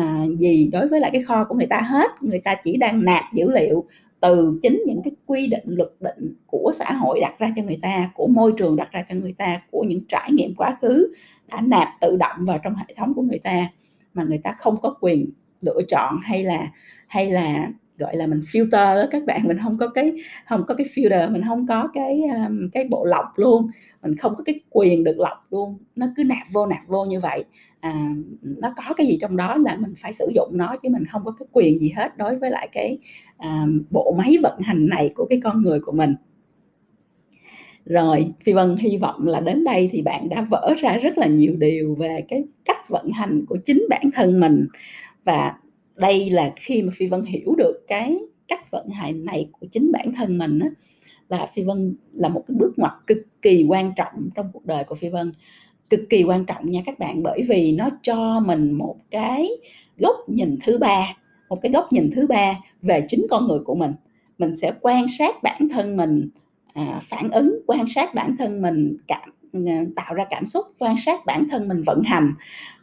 [0.00, 2.10] à, gì đối với lại cái kho của người ta hết.
[2.20, 3.84] Người ta chỉ đang nạp dữ liệu
[4.20, 7.78] từ chính những cái quy định luật định của xã hội đặt ra cho người
[7.82, 11.12] ta của môi trường đặt ra cho người ta của những trải nghiệm quá khứ
[11.48, 13.70] đã nạp tự động vào trong hệ thống của người ta
[14.14, 16.66] mà người ta không có quyền lựa chọn hay là
[17.06, 17.68] hay là
[18.00, 20.12] gọi là mình filter các bạn mình không có cái
[20.46, 23.70] không có cái filter mình không có cái um, cái bộ lọc luôn
[24.02, 27.20] mình không có cái quyền được lọc luôn nó cứ nạp vô nạp vô như
[27.20, 27.44] vậy.
[27.80, 31.04] À, nó có cái gì trong đó là mình phải sử dụng nó chứ mình
[31.04, 32.98] không có cái quyền gì hết đối với lại cái
[33.36, 36.14] à, bộ máy vận hành này của cái con người của mình.
[37.84, 41.26] Rồi phi vân hy vọng là đến đây thì bạn đã vỡ ra rất là
[41.26, 44.68] nhiều điều về cái cách vận hành của chính bản thân mình.
[45.24, 45.54] Và
[46.00, 49.92] đây là khi mà phi vân hiểu được cái cách vận hành này của chính
[49.92, 50.68] bản thân mình á,
[51.28, 54.84] là phi vân là một cái bước ngoặt cực kỳ quan trọng trong cuộc đời
[54.84, 55.32] của phi vân.
[55.90, 59.48] Cực kỳ quan trọng nha các bạn bởi vì nó cho mình một cái
[59.98, 61.16] góc nhìn thứ ba
[61.50, 63.92] một cái góc nhìn thứ ba về chính con người của mình.
[64.38, 66.28] Mình sẽ quan sát bản thân mình
[66.72, 69.30] à, phản ứng quan sát bản thân mình cảm
[69.66, 72.34] à, tạo ra cảm xúc quan sát bản thân mình vận hành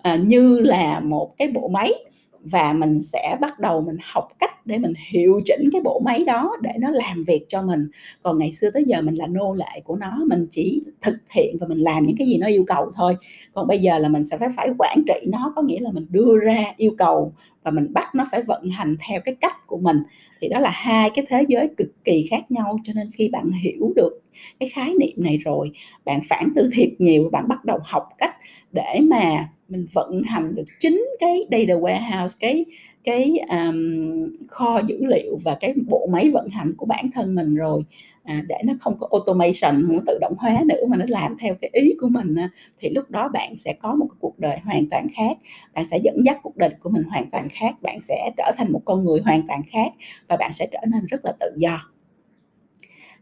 [0.01, 1.93] à, như là một cái bộ máy
[2.41, 6.23] và mình sẽ bắt đầu mình học cách để mình hiệu chỉnh cái bộ máy
[6.23, 7.88] đó để nó làm việc cho mình.
[8.23, 11.56] Còn ngày xưa tới giờ mình là nô lệ của nó, mình chỉ thực hiện
[11.60, 13.17] và mình làm những cái gì nó yêu cầu thôi.
[13.54, 16.06] Còn bây giờ là mình sẽ phải phải quản trị nó, có nghĩa là mình
[16.10, 19.78] đưa ra yêu cầu và mình bắt nó phải vận hành theo cái cách của
[19.78, 19.98] mình.
[20.41, 23.52] Thì đó là hai cái thế giới cực kỳ khác nhau, cho nên khi bạn
[23.52, 24.22] hiểu được
[24.60, 25.72] cái khái niệm này rồi,
[26.06, 28.36] bạn phản tư thiệt nhiều, bạn bắt đầu học cách
[28.72, 32.65] để mà mình vận hành được chính cái data warehouse, cái
[33.08, 37.56] cái um, kho dữ liệu và cái bộ máy vận hành của bản thân mình
[37.56, 37.84] rồi
[38.24, 41.36] à, để nó không có automation không có tự động hóa nữa mà nó làm
[41.39, 42.36] theo cái ý của mình
[42.80, 45.38] thì lúc đó bạn sẽ có một cái cuộc đời hoàn toàn khác.
[45.74, 48.72] Bạn sẽ dẫn dắt cuộc đời của mình hoàn toàn khác bạn sẽ trở thành
[48.72, 49.91] một con người hoàn toàn khác
[50.28, 51.91] và bạn sẽ trở nên rất là tự do.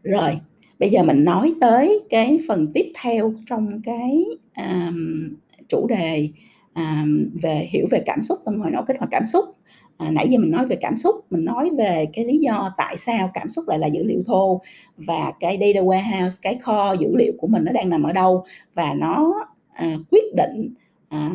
[0.02, 0.40] Rồi
[0.78, 4.24] bây giờ mình nói tới cái phần tiếp theo trong cái
[4.56, 5.28] um,
[5.68, 6.28] chủ đề
[6.72, 7.04] à,
[7.42, 9.55] về hiểu về cảm xúc và ngồi nổ kích hoạt cảm xúc
[9.98, 12.96] à, nãy giờ mình nói về cảm xúc mình nói về cái lý do tại
[12.96, 14.60] sao cảm xúc lại là dữ liệu thô
[14.96, 18.44] và cái data warehouse cái kho dữ liệu của mình nó đang nằm ở đâu
[18.74, 19.34] và nó
[19.72, 20.74] à, quyết định
[21.08, 21.30] à,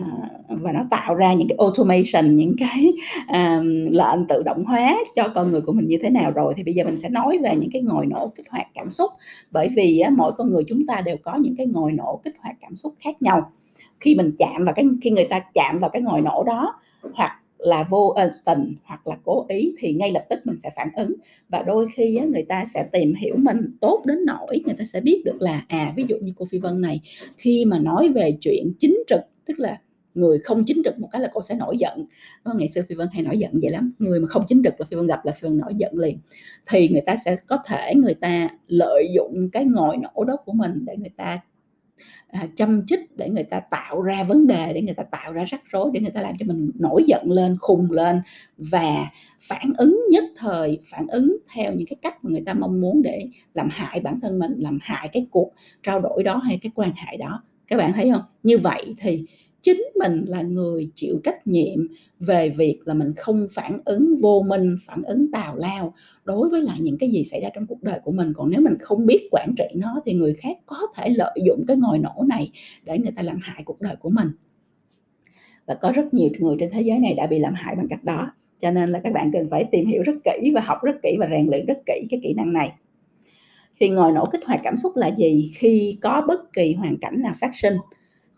[0.47, 2.93] và nó tạo ra những cái automation những cái
[3.27, 6.53] à, lệnh tự động hóa cho con người của mình như thế nào rồi.
[6.57, 9.11] Thì bây giờ mình sẽ nói về những cái ngồi nổ kích hoạt cảm xúc
[9.51, 12.35] bởi vì á, mỗi con người chúng ta đều có những cái ngồi nổ kích
[12.39, 13.51] hoạt cảm xúc khác nhau.
[13.99, 16.79] Khi mình chạm vào cái khi người ta chạm vào cái ngồi nổ đó
[17.13, 20.69] hoặc là vô ờ, tình hoặc là cố ý thì ngay lập tức mình sẽ
[20.75, 21.13] phản ứng.
[21.49, 24.85] Và đôi khi á, người ta sẽ tìm hiểu mình tốt đến nỗi người ta
[24.85, 27.01] sẽ biết được là à ví dụ như cô phi vân này
[27.37, 29.77] khi mà nói về chuyện chính trực tức là
[30.13, 32.05] người không chính trực một cái là cô sẽ nổi giận.
[32.45, 33.93] Đó, ngày xưa phi vân hay nổi giận vậy lắm.
[33.99, 36.17] Người mà không chính trực là phi vân gặp là phi vân nổi giận liền.
[36.67, 40.53] Thì người ta sẽ có thể người ta lợi dụng cái ngòi nổ đó của
[40.53, 41.39] mình để người ta
[42.27, 45.43] à, chăm chích để người ta tạo ra vấn đề để người ta tạo ra
[45.43, 48.21] rắc rối để người ta làm cho mình nổi giận lên khùng lên
[48.57, 49.09] và
[49.41, 53.01] phản ứng nhất thời phản ứng theo những cái cách mà người ta mong muốn
[53.01, 55.51] để làm hại bản thân mình làm hại cái cuộc
[55.83, 57.43] trao đổi đó hay cái quan hệ đó.
[57.67, 58.23] Các bạn thấy không?
[58.43, 59.25] Như vậy thì
[59.61, 61.87] chính mình là người chịu trách nhiệm
[62.19, 65.93] về việc là mình không phản ứng vô minh, phản ứng tào lao
[66.23, 68.33] đối với lại những cái gì xảy ra trong cuộc đời của mình.
[68.35, 71.63] Còn nếu mình không biết quản trị nó thì người khác có thể lợi dụng
[71.67, 72.51] cái ngòi nổ này
[72.83, 74.27] để người ta làm hại cuộc đời của mình.
[75.65, 78.03] Và có rất nhiều người trên thế giới này đã bị làm hại bằng cách
[78.03, 78.33] đó.
[78.61, 81.15] Cho nên là các bạn cần phải tìm hiểu rất kỹ và học rất kỹ
[81.19, 82.71] và rèn luyện rất kỹ cái kỹ năng này.
[83.79, 87.21] Thì ngồi nổ kích hoạt cảm xúc là gì khi có bất kỳ hoàn cảnh
[87.21, 87.73] nào phát sinh?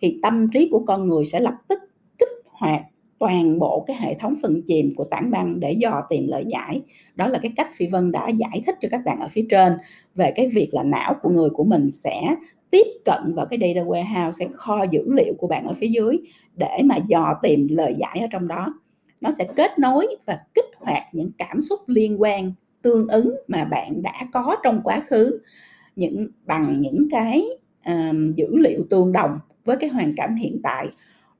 [0.03, 1.79] Thì tâm trí của con người sẽ lập tức
[2.17, 2.81] kích hoạt
[3.19, 6.81] toàn bộ cái hệ thống phần chìm của tảng băng để dò tìm lời giải.
[7.15, 9.77] Đó là cái cách phi vân đã giải thích cho các bạn ở phía trên
[10.15, 12.35] về cái việc là não của người của mình sẽ
[12.69, 16.17] tiếp cận vào cái data warehouse sẽ kho dữ liệu của bạn ở phía dưới
[16.55, 18.73] để mà dò tìm lời giải ở trong đó.
[19.21, 23.65] Nó sẽ kết nối và kích hoạt những cảm xúc liên quan tương ứng mà
[23.65, 25.39] bạn đã có trong quá khứ
[25.95, 27.43] những bằng những cái
[27.85, 29.31] um, dữ liệu tương đồng
[29.65, 30.87] với cái hoàn cảnh hiện tại.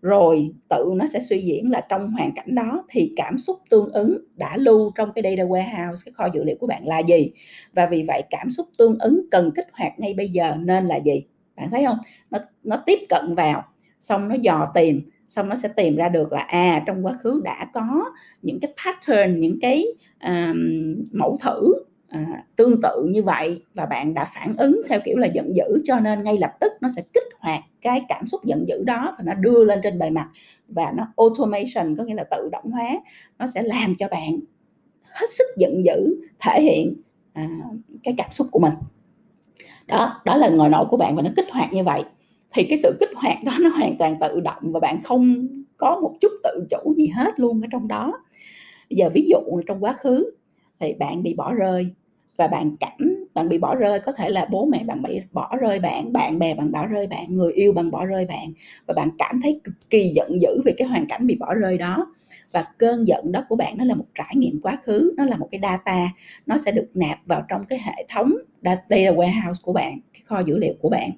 [0.01, 3.89] Rồi tự nó sẽ suy diễn là trong hoàn cảnh đó thì cảm xúc tương
[3.89, 7.31] ứng đã lưu trong cái data warehouse cái kho dữ liệu của bạn là gì?
[7.73, 10.95] Và vì vậy cảm xúc tương ứng cần kích hoạt ngay bây giờ nên là
[10.95, 11.25] gì?
[11.55, 11.97] Bạn thấy không?
[12.31, 13.63] Nó nó tiếp cận vào
[13.99, 17.41] xong nó dò tìm xong nó sẽ tìm ra được là à trong quá khứ
[17.43, 19.85] đã có những cái pattern những cái
[20.23, 20.57] um,
[21.11, 21.73] mẫu thử
[22.13, 25.81] à, tương tự như vậy và bạn đã phản ứng theo kiểu là giận dữ
[25.83, 29.15] cho nên ngay lập tức nó sẽ kích hoạt cái cảm xúc giận dữ đó
[29.17, 30.29] và nó đưa lên trên bề mặt
[30.67, 32.89] và nó automation có nghĩa là tự động hóa
[33.39, 34.39] nó sẽ làm cho bạn
[35.03, 36.93] hết sức giận dữ thể hiện
[37.33, 37.49] à,
[38.03, 38.73] cái cảm xúc của mình.
[39.87, 42.03] Đó đó là ngồi nổi của bạn và nó kích hoạt như vậy.
[42.53, 45.47] Thì cái sự kích hoạt đó nó hoàn toàn tự động và bạn không
[45.77, 48.13] có một chút tự chủ gì hết luôn ở trong đó.
[48.89, 50.31] Giờ ví dụ trong quá khứ
[50.79, 51.93] thì bạn bị bỏ rơi
[52.37, 53.99] và bạn cảm, bạn bị bỏ rơi.
[53.99, 57.07] Có thể là bố mẹ bạn bị bỏ rơi bạn bạn bè bạn bỏ rơi
[57.07, 58.53] bạn, người yêu bạn bỏ rơi bạn.
[58.85, 61.77] Và bạn cảm thấy cực kỳ giận dữ về cái hoàn cảnh bị bỏ rơi
[61.77, 62.13] đó.
[62.51, 65.37] Và cơn giận đó của bạn nó là một trải nghiệm quá khứ, nó là
[65.37, 66.09] một cái data.
[66.45, 70.39] Nó sẽ được nạp vào trong cái hệ thống data warehouse của bạn, cái kho
[70.39, 71.09] dữ liệu của bạn.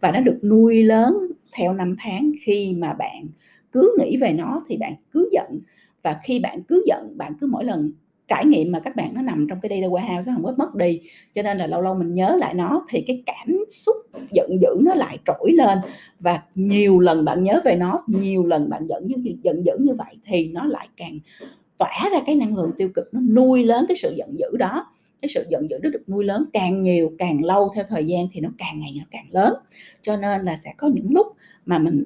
[0.00, 1.18] Và nó được nuôi lớn
[1.52, 2.32] theo năm tháng.
[2.42, 3.26] Khi mà bạn
[3.72, 5.58] cứ nghĩ về nó thì bạn cứ giận.
[6.02, 7.92] Và khi bạn cứ giận, bạn cứ mỗi lần
[8.30, 10.74] trải nghiệm mà các bạn nó nằm trong cái data warehouse nó không có mất
[10.74, 11.00] đi.
[11.34, 13.96] Cho nên là lâu lâu mình nhớ lại nó, thì cái cảm xúc
[14.32, 15.78] giận dữ nó lại trỗi lên.
[16.20, 19.94] Và nhiều lần bạn nhớ về nó, nhiều lần bạn giận như, giận dữ như
[19.94, 21.18] vậy thì nó lại càng
[21.78, 24.86] tỏa ra cái năng lượng tiêu cực, nó nuôi lớn cái sự giận dữ đó.
[25.22, 28.26] Cái sự giận dữ đó được nuôi lớn càng nhiều, càng lâu theo thời gian
[28.32, 29.54] thì nó càng ngày nó càng lớn.
[30.02, 31.26] Cho nên là sẽ có những lúc
[31.66, 32.04] mà mình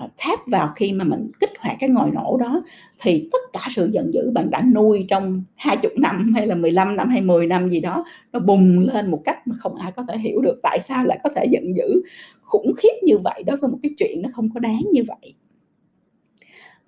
[0.00, 2.62] Ờ, tháp vào khi mà mình kích hoạt cái ngòi nổ đó,
[3.00, 6.96] thì tất cả sự giận dữ bạn đã nuôi trong 20 năm hay là 15
[6.96, 10.04] năm hay 10 năm gì đó, nó bùng lên một cách mà không ai có
[10.08, 12.02] thể hiểu được tại sao lại có thể giận dữ.
[12.42, 15.34] Khủng khiếp như vậy đối với một cái chuyện nó không có đáng như vậy.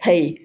[0.03, 0.37] Thì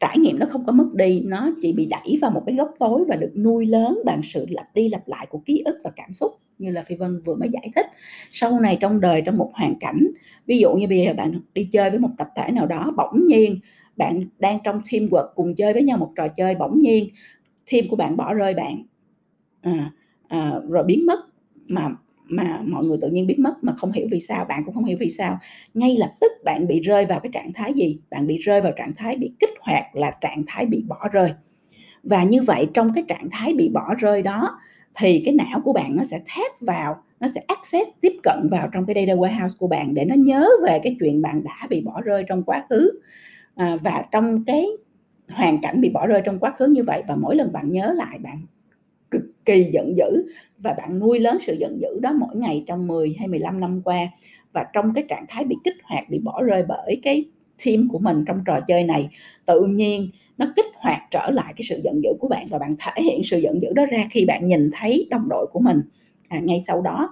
[0.00, 2.74] trải nghiệm nó không có mất đi nó chỉ bị đẩy vào một cái góc
[2.78, 5.90] tối và được nuôi lớn bằng sự lặp đi lặp lại của ký ức và
[5.96, 7.86] cảm xúc như là phi vân vừa mới giải thích.
[8.30, 10.06] Sau này trong đời trong một hoàn cảnh
[10.46, 13.24] ví dụ như bây giờ bạn đi chơi với một tập thể nào đó bỗng
[13.24, 13.58] nhiên
[13.96, 17.08] bạn đang trong team teamwork cùng chơi với nhau một trò chơi bỗng nhiên
[17.72, 18.82] team của bạn bỏ rơi bạn.
[19.60, 19.92] À,
[20.28, 21.20] à, rồi biến mất
[21.68, 21.88] mà
[22.30, 24.84] mà mọi người tự nhiên biến mất mà không hiểu vì sao bạn cũng không
[24.84, 25.38] hiểu vì sao.
[25.74, 27.98] Ngay lập tức bạn bị rơi vào cái trạng thái gì?
[28.10, 31.32] Bạn bị rơi vào trạng thái bị kích hoạt là trạng thái bị bỏ rơi.
[32.02, 34.58] Và như vậy trong cái trạng thái bị bỏ rơi đó
[34.94, 38.68] thì cái não của bạn nó sẽ thép vào nó sẽ access tiếp cận vào
[38.72, 41.80] trong cái data warehouse của bạn để nó nhớ về cái chuyện bạn đã bị
[41.80, 42.90] bỏ rơi trong quá khứ.
[43.54, 44.66] À, và trong cái
[45.28, 47.92] hoàn cảnh bị bỏ rơi trong quá khứ như vậy và mỗi lần bạn nhớ
[47.96, 48.46] lại bạn
[49.10, 50.24] cực kỳ giận dữ
[50.58, 53.82] và bạn nuôi lớn sự giận dữ đó mỗi ngày trong 10 hay 15 năm
[53.84, 54.08] qua.
[54.52, 57.24] Và trong cái trạng thái bị kích hoạt bị bỏ rơi bởi cái
[57.64, 59.08] team của mình trong trò chơi này
[59.46, 62.76] tự nhiên nó kích hoạt trở lại cái sự giận dữ của bạn và bạn
[62.78, 65.80] thể hiện sự giận dữ đó ra khi bạn nhìn thấy đồng đội của mình.
[66.28, 67.10] À, ngay sau đó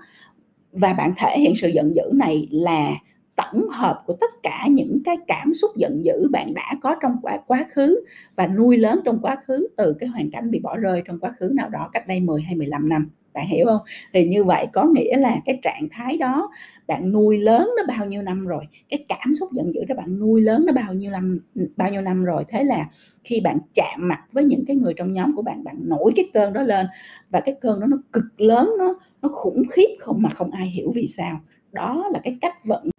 [0.73, 2.95] và bạn thể hiện sự giận dữ này là
[3.39, 7.17] tổng hợp của tất cả những cái cảm xúc giận dữ bạn đã có trong
[7.23, 8.01] quá quá khứ
[8.37, 11.33] và nuôi lớn trong quá khứ từ cái hoàn cảnh bị bỏ rơi trong quá
[11.39, 13.09] khứ nào đó cách đây 10 hay 15 năm.
[13.35, 13.81] Bạn hiểu không?
[14.13, 16.51] Thì như vậy có nghĩa là cái trạng thái đó
[16.87, 18.65] bạn nuôi lớn nó bao nhiêu năm rồi?
[18.89, 21.39] Cái cảm xúc giận dữ đó bạn nuôi lớn nó bao nhiêu năm,
[21.77, 22.45] bao nhiêu năm rồi?
[22.49, 22.89] Thế là
[23.25, 26.31] khi bạn chạm mặt với những cái người trong nhóm của bạn bạn nổi cái
[26.35, 26.87] cơn đó lên
[27.31, 30.67] và cái cơn đó nó cực lớn, nó nó khủng khiếp không mà không ai
[30.67, 31.41] hiểu vì sao.
[31.73, 32.91] Đó là cái cách vận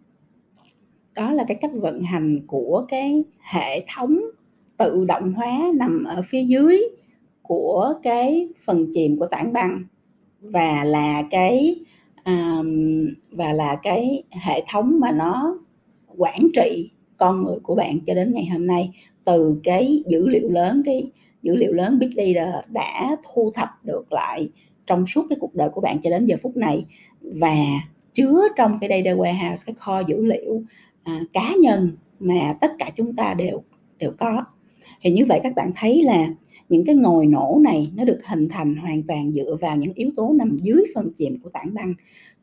[1.20, 4.20] đó là cái cách vận hành của cái hệ thống
[4.78, 6.82] tự động hóa nằm ở phía dưới
[7.42, 9.84] của cái phần chìm của tảng băng.
[10.42, 11.76] Và là cái
[12.26, 15.60] um, và là cái hệ thống mà nó
[16.18, 18.92] quản trị con người của bạn cho đến ngày hôm nay.
[19.24, 24.14] Từ cái dữ liệu lớn cái dữ liệu lớn big data đã thu thập được
[24.14, 24.50] lại
[24.88, 26.86] trong suốt cái cuộc đời của bạn cho đến giờ phút này.
[27.22, 27.56] Và
[28.14, 30.64] chứa trong cái data warehouse cái kho dữ liệu
[31.04, 33.64] à, cá nhân mà tất cả chúng ta đều
[34.00, 34.46] đều có
[35.02, 36.28] thì như vậy các bạn thấy là
[36.70, 40.10] những cái ngồi nổ này nó được hình thành hoàn toàn dựa vào những yếu
[40.16, 41.94] tố nằm dưới phần chìm của tảng băng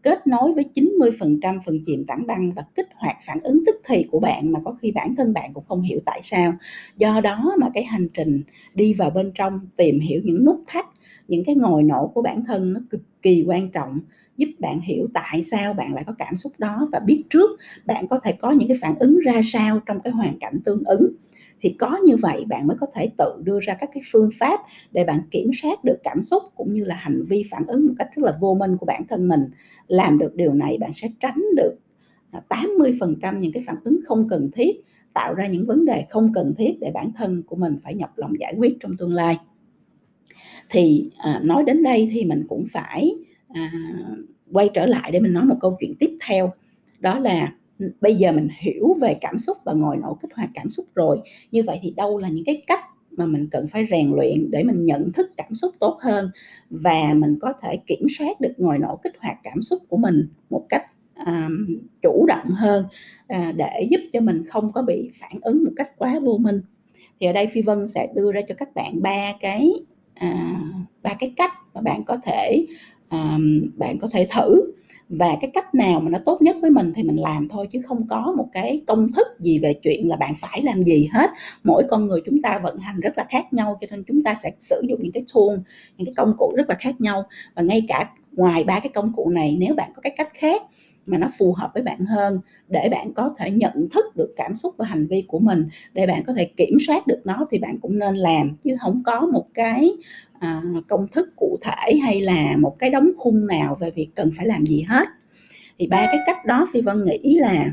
[0.06, 4.06] kết nối với 90% phần chìm tảng băng và kích hoạt phản ứng tức thì
[4.10, 6.54] của bạn mà có khi bản thân bạn cũng không hiểu tại sao.
[6.96, 8.42] Do đó mà cái hành trình
[8.74, 10.86] đi vào bên trong tìm hiểu những nút thắt,
[11.28, 13.98] những cái ngồi nổ của bản thân nó cực kỳ quan trọng
[14.36, 17.50] giúp bạn hiểu tại sao bạn lại có cảm xúc đó và biết trước
[17.84, 20.84] bạn có thể có những cái phản ứng ra sao trong cái hoàn cảnh tương
[20.84, 21.12] ứng.
[21.60, 24.60] Thì có như vậy bạn mới có thể tự đưa ra các cái phương pháp
[24.92, 27.92] để bạn kiểm soát được cảm xúc cũng như là hành vi phản ứng một
[27.98, 29.40] cách rất là vô minh của bản thân mình.
[29.86, 31.76] Làm được điều này bạn sẽ tránh được
[32.30, 34.76] à, 80% những cái phản ứng không cần thiết
[35.14, 38.10] tạo ra những vấn đề không cần thiết để bản thân của mình phải nhọc
[38.16, 39.38] lòng giải quyết trong tương lai.
[40.70, 43.14] Thì à, nói đến đây thì mình cũng phải
[43.56, 43.72] à,
[44.52, 46.52] quay trở lại để mình nói một câu chuyện tiếp theo.
[46.98, 50.50] Đó là ừ, bây giờ mình hiểu về cảm xúc và ngồi nổ kích hoạt
[50.54, 51.18] cảm xúc rồi.
[51.52, 54.64] Như vậy thì đâu là những cái cách mà mình cần phải rèn luyện để
[54.64, 56.30] mình nhận thức cảm xúc tốt hơn
[56.70, 60.28] và mình có thể kiểm soát được ngồi nổ kích hoạt cảm xúc của mình
[60.50, 60.82] một cách
[61.26, 61.66] um,
[62.02, 62.84] chủ động hơn
[63.34, 66.60] uh, để giúp cho mình không có bị phản ứng một cách quá vô minh.
[67.20, 69.72] Thì ở đây phi vân sẽ đưa ra cho các bạn ba cái
[70.20, 70.60] ba
[71.02, 72.66] ba cái cách mà bạn có thể
[73.10, 74.72] um, bạn có thể thử.
[75.08, 77.80] Và cái cách nào mà nó tốt nhất với mình thì mình làm thôi chứ
[77.84, 81.30] không có một cái công thức gì về chuyện là bạn phải làm gì hết.
[81.64, 84.34] Mỗi con người chúng ta vận hành rất là khác nhau cho nên chúng ta
[84.34, 85.56] sẽ sử dụng những cái tool
[85.96, 87.24] những cái công cụ rất là khác nhau.
[87.54, 90.62] Và ngay cả ngoài ba cái công cụ này nếu bạn có cái cách khác
[91.06, 94.54] mà nó phù hợp với bạn hơn để bạn có thể nhận thức được cảm
[94.54, 97.58] xúc và hành vi của mình để bạn có thể kiểm soát được nó thì
[97.58, 98.56] bạn cũng nên làm.
[98.62, 99.90] Chứ không có một cái
[100.38, 104.30] à, công thức cụ thể hay là một cái đóng khung nào về việc cần
[104.36, 105.08] phải làm gì hết.
[105.78, 107.66] Thì ba cái cách đó phi vân nghĩ là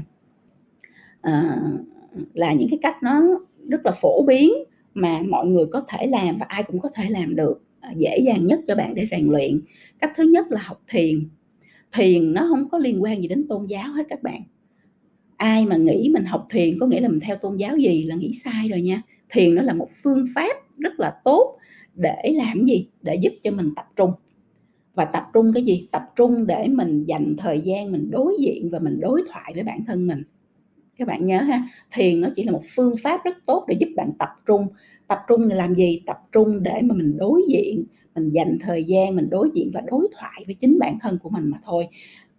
[1.21, 1.57] à,
[2.33, 3.21] là những cái cách nó
[3.69, 4.53] rất là phổ biến
[4.93, 8.17] mà mọi người có thể làm và ai cũng có thể làm được à, dễ
[8.25, 9.61] dàng nhất cho bạn để rèn luyện.
[9.99, 11.29] Cách thứ nhất là học thiền
[11.95, 14.43] thiền nó không có liên quan gì đến tôn giáo hết các bạn.
[15.37, 18.15] Ai mà nghĩ mình học thiền có nghĩa là mình theo tôn giáo gì là
[18.15, 19.01] nghĩ sai rồi nha.
[19.29, 21.57] Thiền nó là một phương pháp rất là tốt
[21.95, 22.87] để làm gì?
[23.01, 24.11] Để giúp cho mình tập trung.
[24.93, 25.87] Và tập trung cái gì?
[25.91, 29.63] Tập trung để mình dành thời gian mình đối diện và mình đối thoại với
[29.63, 30.23] bản thân mình.
[30.97, 33.89] Các bạn nhớ ha, thiền nó chỉ là một phương pháp rất tốt để giúp
[33.95, 34.67] bạn tập trung.
[35.07, 36.01] Tập trung là làm gì?
[36.05, 37.83] Tập trung để mà mình đối diện
[38.15, 41.29] mình dành thời gian mình đối diện và đối thoại với chính bản thân của
[41.29, 41.87] mình mà thôi.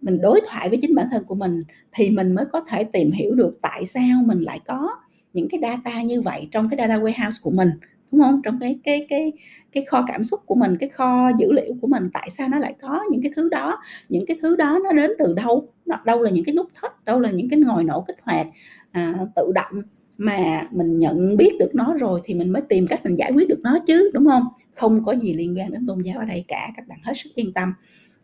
[0.01, 3.11] Mình đối thoại với chính bản thân của mình thì mình mới có thể tìm
[3.11, 4.89] hiểu được tại sao mình lại có
[5.33, 7.69] những cái data như vậy trong cái data warehouse của mình
[8.11, 8.41] đúng không?
[8.43, 9.33] Trong cái cái cái
[9.71, 12.59] cái kho cảm xúc của mình cái kho dữ liệu của mình tại sao nó
[12.59, 13.77] lại có những cái thứ đó?
[14.09, 15.67] Những cái thứ đó nó đến từ đâu?
[16.05, 18.47] Đâu là những cái nút thắt đâu là những cái ngồi nổ kích hoạt
[18.91, 19.81] à, tự động
[20.17, 23.47] mà mình nhận biết được nó rồi thì mình mới tìm cách mình giải quyết
[23.47, 24.43] được nó chứ, đúng không?
[24.73, 27.29] Không có gì liên quan đến tôn giáo ở đây cả, các bạn hết sức
[27.35, 27.73] yên tâm.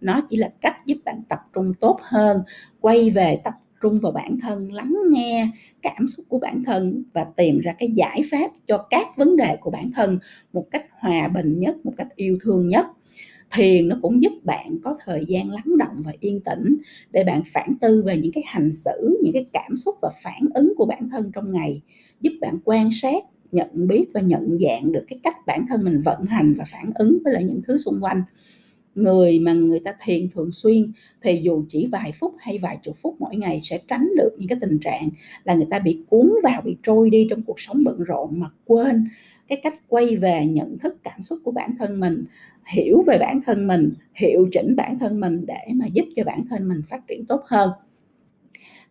[0.02, 2.42] Nó chỉ là cách giúp bạn tập trung tốt hơn,
[2.80, 5.50] quay về tập trung vào bản thân, lắng nghe
[5.82, 9.58] cảm xúc của bản thân và tìm ra cái giải pháp cho các vấn đề
[9.62, 10.18] của bản thân
[10.54, 12.86] một cách hòa bình nhất, một cách yêu thương nhất
[13.54, 16.78] thiền nó cũng giúp bạn có thời gian lắng động và yên tĩnh
[17.12, 20.50] để bạn phản tư về những cái hành xử, những cái cảm xúc và phản
[20.54, 21.82] ứng của bản thân trong ngày,
[22.22, 26.02] giúp bạn quan sát, nhận biết và nhận dạng được cái cách bản thân mình
[26.02, 28.24] vận hành và phản ứng với lại những thứ xung quanh.
[28.96, 30.92] Người mà người ta thiền thường xuyên
[31.22, 34.48] thì dù chỉ vài phút hay vài chục phút mỗi ngày sẽ tránh được những
[34.48, 35.10] cái tình trạng
[35.44, 38.48] là người ta bị cuốn vào, bị trôi đi trong cuộc sống bận rộn mà
[38.66, 39.08] quên
[39.52, 42.26] cái cách quay về nhận thức cảm xúc của bản thân mình,
[42.68, 46.46] hiểu về bản thân mình, hiệu chỉnh bản thân mình để mà giúp cho bản
[46.50, 47.70] thân mình phát triển tốt hơn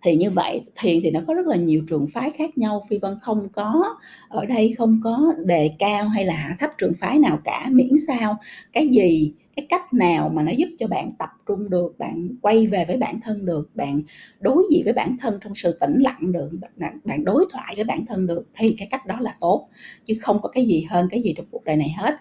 [0.03, 2.83] thì như vậy thiền thì nó có rất là nhiều trường phái khác nhau.
[2.89, 3.97] Phi vân không có
[4.29, 7.67] ở đây không có đề cao hay là hạ thấp trường phái nào cả.
[7.71, 8.37] Miễn sao
[8.73, 12.67] cái gì cái cách nào mà nó giúp cho bạn tập trung được bạn quay
[12.67, 14.03] về với bản thân được bạn
[14.41, 17.85] đối diện với bản thân trong sự tĩnh lặng được bạn, bạn đối thoại với
[17.85, 19.69] bản thân được thì cái cách đó là tốt.
[20.07, 22.15] Chứ không có cái gì hơn cái gì trong cuộc đời này hết.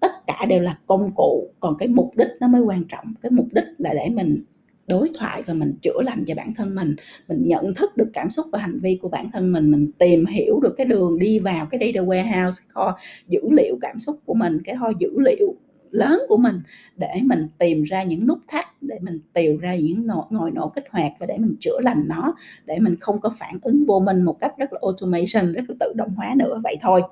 [0.00, 3.14] Tất cả đều là công cụ còn cái mục đích nó mới quan trọng.
[3.22, 4.44] Cái mục đích là để mình
[4.86, 6.96] đối thoại và mình chữa lành cho bản thân mình
[7.28, 10.26] mình nhận thức được cảm xúc và hành vi của bản thân mình mình tìm
[10.26, 14.34] hiểu được cái đường đi vào cái data warehouse kho dữ liệu cảm xúc của
[14.34, 15.54] mình cái kho dữ liệu
[15.90, 16.60] lớn của mình
[16.96, 20.68] để mình tìm ra những nút thắt để mình tìm ra những nổ, ngồi nổ
[20.68, 24.00] kích hoạt và để mình chữa lành nó để mình không có phản ứng vô
[24.00, 27.02] minh một cách rất là automation rất là tự động hóa nữa vậy thôi.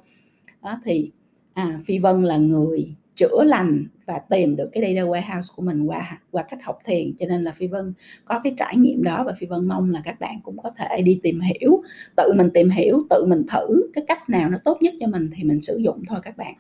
[0.63, 1.11] Đó thì
[1.53, 5.83] à, phi vân là người chữa lành và tìm được cái data warehouse của mình
[5.83, 7.17] qua qua cách học thiền.
[7.19, 7.95] Cho nên là phi vân
[8.25, 11.03] có cái trải nghiệm đó và phi vân mong là các bạn cũng có thể
[11.03, 11.83] đi tìm hiểu
[12.17, 15.31] tự mình tìm hiểu tự mình thử cái cách nào nó tốt nhất cho mình
[15.37, 16.55] thì mình sử dụng thôi các bạn.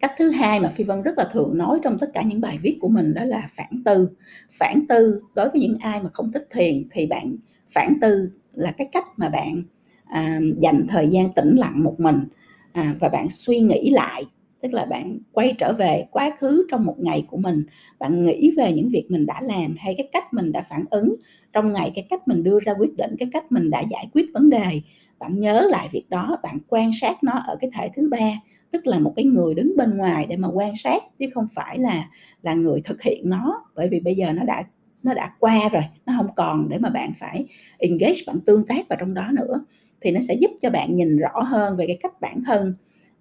[0.00, 2.58] Cách thứ hai mà phi vân rất là thường nói trong tất cả những bài
[2.62, 4.08] viết của mình đó là phản tư.
[4.50, 7.36] Phản tư đối với những ai mà không thích thiền thì bạn
[7.68, 9.62] phản tư là cái cách mà bạn
[10.04, 12.24] à, dành thời gian tĩnh lặng một mình
[12.72, 14.24] à, và bạn suy nghĩ lại
[14.62, 17.64] tức là bạn quay trở về quá khứ trong một ngày của mình.
[17.98, 21.14] Bạn nghĩ về những việc mình đã làm hay cái cách mình đã phản ứng
[21.52, 24.26] trong ngày, cái cách mình đưa ra quyết định, cái cách mình đã giải quyết
[24.34, 24.80] vấn đề.
[25.18, 28.40] Bạn nhớ lại việc đó, bạn quan sát nó ở cái thể thứ ba.
[28.70, 31.78] Tức là một cái người đứng bên ngoài để mà quan sát, chứ không phải
[31.78, 32.08] là
[32.42, 33.64] là người thực hiện nó.
[33.74, 34.64] Bởi vì bây giờ nó đã
[35.02, 37.44] nó đã qua rồi, nó không còn để mà bạn phải
[37.78, 39.64] engage, bạn tương tác vào trong đó nữa.
[40.00, 42.74] Thì nó sẽ giúp cho bạn nhìn rõ hơn về cái cách bản thân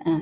[0.05, 0.19] à,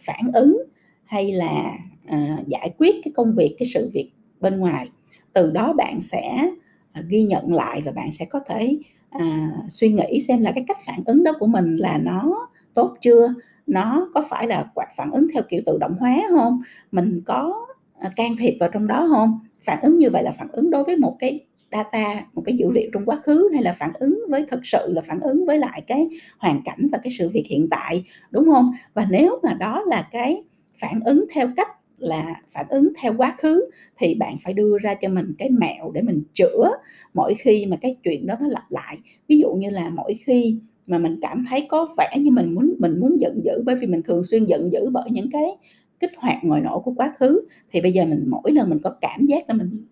[0.00, 0.62] phản ứng
[1.04, 4.10] hay là à, giải quyết cái công việc cái sự việc
[4.40, 4.88] bên ngoài.
[5.32, 6.50] Từ đó bạn sẽ
[6.92, 8.78] à, ghi nhận lại và bạn sẽ có thể
[9.10, 12.96] à, suy nghĩ xem là cái cách phản ứng đó của mình là nó tốt
[13.00, 13.34] chưa?
[13.66, 16.62] Nó có phải là quạt phản ứng theo kiểu tự động hóa không?
[16.92, 17.66] Mình có
[17.98, 19.38] à, can thiệp vào trong đó không?
[19.60, 21.40] Phản ứng như vậy là phản ứng đối với một cái
[21.72, 24.92] data một cái dữ liệu trong quá khứ hay là phản ứng với thực sự
[24.92, 26.08] là phản ứng với lại cái
[26.38, 28.72] hoàn cảnh và cái sự việc hiện tại đúng không?
[28.94, 30.42] Và nếu mà đó là cái
[30.80, 34.94] phản ứng theo cách là phản ứng theo quá khứ thì bạn phải đưa ra
[34.94, 36.70] cho mình cái mẹo để mình chữa
[37.14, 38.98] mỗi khi mà cái chuyện đó nó lặp lại.
[39.28, 42.74] Ví dụ như là mỗi khi mà mình cảm thấy có vẻ như mình muốn
[42.78, 45.56] mình muốn giận dữ bởi vì mình thường xuyên giận dữ bởi những cái
[46.00, 47.40] kích hoạt ngồi nổ của quá khứ
[47.70, 49.86] thì bây giờ mình mỗi lần mình có cảm giác là mình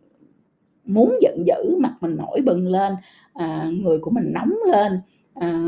[0.87, 2.93] muốn giận dữ mặt mình nổi bừng lên
[3.33, 4.93] à, người của mình nóng lên
[5.35, 5.65] à,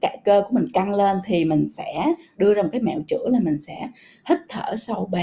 [0.00, 3.28] cả cơ của mình căng lên thì mình sẽ đưa ra một cái mẹo chữa
[3.28, 3.88] là mình sẽ
[4.28, 5.18] hít thở sâu 3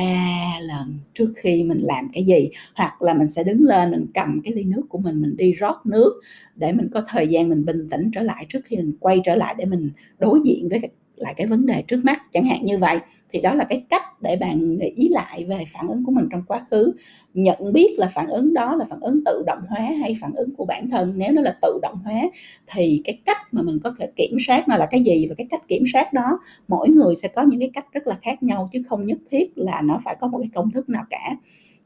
[0.61, 2.49] lần trước khi mình làm cái gì.
[2.75, 5.53] Hoặc là mình sẽ đứng lên mình cầm cái ly nước của mình mình đi
[5.53, 6.21] rót nước
[6.55, 9.35] để mình có thời gian mình bình tĩnh trở lại trước khi mình quay trở
[9.35, 9.89] lại để mình
[10.19, 10.79] đối diện với
[11.15, 12.97] lại cái vấn đề trước mắt, chẳng hạn như vậy.
[13.31, 16.43] Thì đó là cái cách để bạn nghĩ lại về phản ứng của mình trong
[16.47, 16.93] quá khứ.
[17.33, 20.49] Nhận biết là phản ứng đó là phản ứng tự động hóa hay phản ứng
[20.57, 21.13] của bản thân.
[21.17, 22.21] Nếu nó là tự động hóa,
[22.67, 25.27] thì cái cách mà mình có thể kiểm soát nó là cái gì?
[25.29, 28.17] Và cái cách kiểm soát đó, mỗi người sẽ có những cái cách rất là
[28.21, 31.03] khác nhau, chứ không nhất thiết là nó phải có một cái công thức nào
[31.09, 31.35] cả.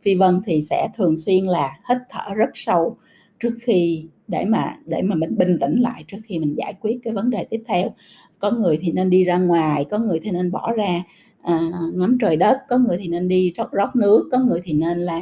[0.02, 2.98] Phi vân thì sẽ thường xuyên là hít thở rất sâu
[3.40, 7.00] trước khi để mà để mà mình bình tĩnh lại trước khi mình giải quyết
[7.04, 7.94] cái vấn đề tiếp theo
[8.40, 11.04] có người thì nên đi ra ngoài có người thì nên bỏ ra
[11.42, 14.74] à, ngắm trời đất có người thì nên đi rót, rót nước có người thì
[14.74, 15.22] nên là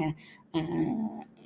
[0.52, 0.68] à,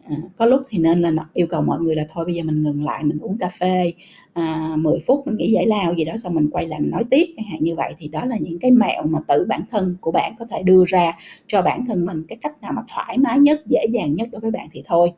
[0.03, 2.63] à, có lúc thì nên là yêu cầu mọi người là thôi bây giờ mình
[2.63, 3.93] ngừng lại mình uống cà phê
[4.34, 7.03] à, 10 phút mình nghỉ giải lao gì đó xong mình quay lại mình nói
[7.09, 7.93] tiếp chẳng hạn như vậy.
[7.97, 10.84] Thì đó là những cái mẹo mà tự bản thân của bạn có thể đưa
[10.88, 11.11] ra
[11.47, 14.41] cho bản thân mình cái cách nào mà thoải mái nhất dễ dàng nhất đối
[14.41, 15.11] với bạn thì thôi.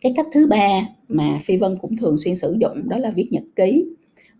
[0.00, 3.28] Cái cách thứ ba mà phi vân cũng thường xuyên sử dụng đó là viết
[3.30, 3.84] nhật ký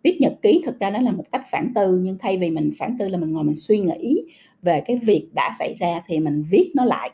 [0.02, 2.70] viết nhật ký thực ra nó là một cách phản tư nhưng thay vì mình
[2.78, 4.22] phản tư là mình ngồi mình suy nghĩ
[4.62, 7.10] về cái việc đã xảy ra thì mình viết nó lại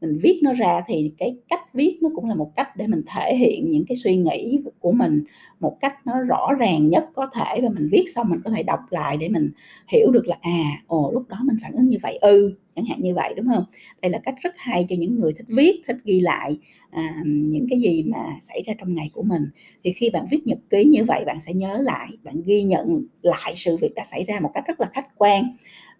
[0.00, 3.02] mình viết nó ra thì cái cách viết nó cũng là một cách để mình
[3.06, 5.24] thể hiện những cái suy nghĩ của mình
[5.60, 7.60] một cách nó rõ ràng nhất có thể.
[7.62, 9.50] Và mình viết xong mình có thể đọc lại để mình
[9.88, 12.18] hiểu được là à ồ lúc đó mình phản ứng như vậy.
[12.20, 13.64] Ư ừ, chẳng hạn như vậy đúng không?
[14.02, 16.58] Đây là cách rất hay cho những người thích viết thích ghi lại
[16.90, 19.42] à, những cái gì mà xảy ra trong ngày của mình.
[19.84, 23.06] Thì khi bạn viết nhật ký như vậy bạn sẽ nhớ lại bạn ghi nhận
[23.22, 25.44] lại sự việc đã xảy ra một cách rất là khách quan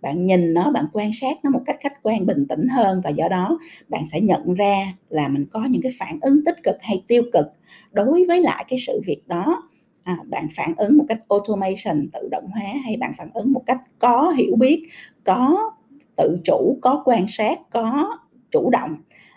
[0.02, 3.10] bạn nhìn nó bạn quan sát nó một cách khách quan bình tĩnh hơn và
[3.10, 6.76] do đó bạn sẽ nhận ra là mình có những cái phản ứng tích cực
[6.80, 7.46] hay tiêu cực.
[7.92, 9.62] Đối với lại cái sự việc đó
[10.04, 13.62] à, bạn phản ứng một cách automation tự động hóa hay bạn phản ứng một
[13.66, 14.82] cách có hiểu biết
[15.24, 15.70] có
[16.16, 18.18] tự chủ có quan sát có
[18.50, 18.90] chủ động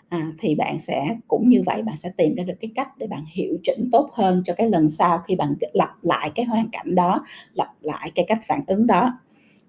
[0.08, 3.06] à, thì bạn sẽ cũng như vậy bạn sẽ tìm ra được cái cách để
[3.06, 6.68] bạn hiệu chỉnh tốt hơn cho cái lần sau khi bạn lặp lại cái hoàn
[6.72, 9.18] cảnh đó lặp lại cái cách phản ứng đó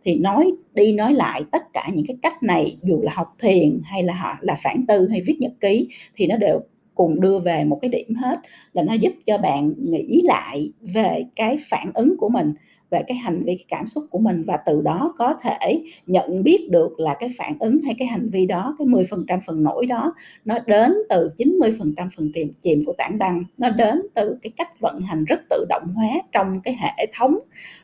[0.05, 3.79] thì nói đi nói lại tất cả những cái cách này dù là học thiền
[3.83, 6.59] hay là là phản tư hay viết nhật ký thì nó đều
[6.95, 8.39] cùng đưa về một cái điểm hết
[8.73, 12.53] là nó giúp cho bạn nghĩ lại về cái phản ứng của mình
[12.89, 16.43] về cái hành vi cái cảm xúc của mình và từ đó có thể nhận
[16.43, 19.85] biết được là cái phản ứng hay cái hành vi đó cái 10% phần nổi
[19.85, 20.13] đó
[20.45, 24.79] nó đến từ 90% phần chìm, chìm của tảng băng nó đến từ cái cách
[24.79, 27.39] vận hành rất tự động hóa trong cái hệ thống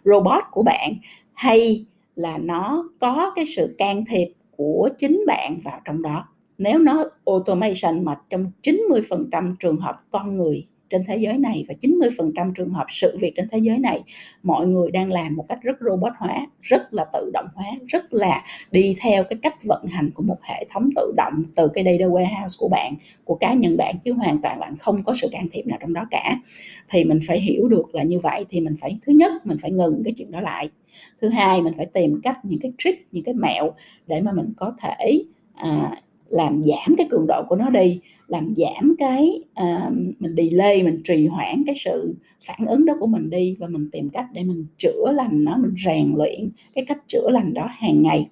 [0.06, 0.94] robot của bạn
[1.34, 1.86] hay
[2.16, 6.28] là nó có cái sự can thiệp của chính bạn vào trong đó.
[6.58, 11.74] Nếu nó automation mà trong 90% trường hợp con người trên thế giới này và
[11.82, 14.04] 90% trường hợp sự việc trên thế giới này
[14.44, 18.14] mọi người đang làm một cách rất robot hóa, rất là tự động hóa, rất
[18.14, 21.84] là đi theo cái cách vận hành của một hệ thống tự động từ cái
[21.84, 25.28] data warehouse của bạn, của cá nhân bạn chứ hoàn toàn bạn không có sự
[25.32, 26.36] can thiệp nào trong đó cả.
[26.90, 29.72] Thì mình phải hiểu được là như vậy thì mình phải thứ nhất mình phải
[29.72, 30.70] ngừng cái chuyện đó lại.
[31.22, 33.72] Thứ hai mình phải tìm cách những cái trick, những cái mẹo
[34.08, 35.24] để mà mình có thể
[35.56, 36.02] à,
[36.32, 41.02] làm giảm cái cường độ của nó đi làm giảm cái uh, mình delay mình
[41.04, 42.16] trì hoãn cái sự
[42.48, 45.58] phản ứng đó của mình đi và mình tìm cách để mình chữa lành nó
[45.58, 48.30] mình rèn luyện cái cách chữa lành đó hàng ngày.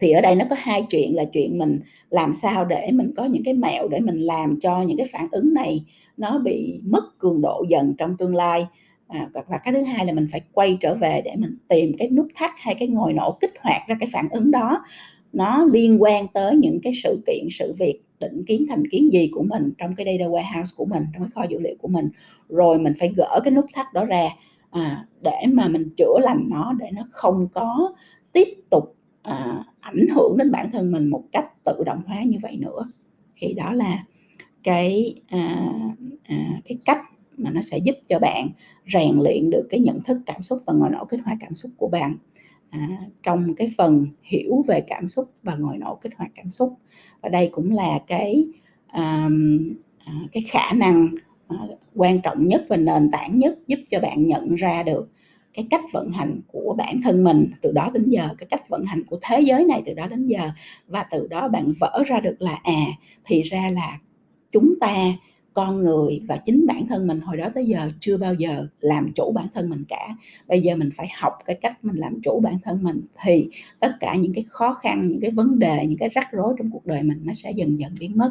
[0.00, 1.80] Thì ở đây nó có hai chuyện là chuyện mình
[2.10, 5.26] làm sao để mình có những cái mẹo để mình làm cho những cái phản
[5.32, 5.84] ứng này
[6.16, 8.66] nó bị mất cường độ dần trong tương lai.
[9.08, 12.08] À, và cái thứ hai là mình phải quay trở về để mình tìm cái
[12.10, 14.84] nút thắt hay cái ngồi nổ kích hoạt ra cái phản ứng đó
[15.32, 19.30] nó liên quan tới những cái sự kiện sự việc định kiến thành kiến gì
[19.32, 22.08] của mình trong cái data warehouse của mình trong cái kho dữ liệu của mình.
[22.48, 24.28] Rồi mình phải gỡ cái nút thắt đó ra
[24.70, 27.94] à, để mà mình chữa lành nó để nó không có
[28.32, 32.38] tiếp tục à, ảnh hưởng đến bản thân mình một cách tự động hóa như
[32.42, 32.90] vậy nữa.
[33.36, 34.04] Thì đó là
[34.62, 35.72] cái à,
[36.22, 37.00] à, cái cách
[37.36, 38.48] mà nó sẽ giúp cho bạn
[38.92, 41.70] rèn luyện được cái nhận thức cảm xúc và ngồi nổ kích hoạt cảm xúc
[41.76, 42.16] của bạn
[42.70, 42.88] à,
[43.22, 46.74] trong cái phần hiểu về cảm xúc và ngồi nổ kích hoạt cảm xúc.
[47.20, 48.44] Và đây cũng là cái
[48.86, 49.28] à,
[50.32, 51.08] cái khả năng
[51.48, 51.56] à,
[51.94, 55.10] quan trọng nhất và nền tảng nhất giúp cho bạn nhận ra được
[55.54, 58.84] cái cách vận hành của bản thân mình từ đó đến giờ cái cách vận
[58.84, 60.50] hành của thế giới này từ đó đến giờ.
[60.86, 62.86] Và từ đó bạn vỡ ra được là à
[63.24, 63.98] thì ra là
[64.52, 64.94] chúng ta
[65.58, 69.12] con người và chính bản thân mình hồi đó tới giờ chưa bao giờ làm
[69.14, 70.16] chủ bản thân mình cả.
[70.48, 73.48] Bây giờ mình phải học cái cách mình làm chủ bản thân mình thì
[73.80, 76.70] tất cả những cái khó khăn những cái vấn đề những cái rắc rối trong
[76.70, 78.30] cuộc đời mình nó sẽ dần dần biến mất.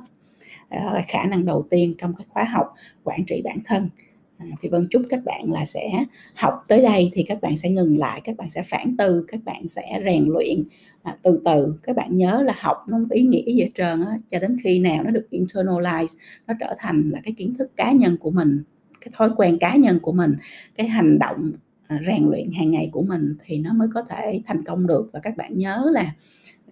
[0.71, 2.73] Đó là khả năng đầu tiên trong cái khóa học
[3.03, 3.89] quản trị bản thân.
[4.38, 5.89] À, thì vân chúc các bạn là sẽ
[6.36, 9.39] học tới đây thì các bạn sẽ ngừng lại các bạn sẽ phản tư các
[9.45, 10.63] bạn sẽ rèn luyện
[11.08, 13.72] à, từ từ các bạn nhớ là học nó không có ý nghĩa gì hết
[13.76, 17.53] trơn á cho đến khi nào nó được internalize nó trở thành là cái kiến
[17.58, 18.64] thức cá nhân của mình
[19.01, 20.36] cái thói quen cá nhân của mình
[20.76, 21.51] cái hành động
[21.88, 25.10] à, rèn luyện hàng ngày của mình thì nó mới có thể thành công được.
[25.14, 26.16] Và các bạn nhớ là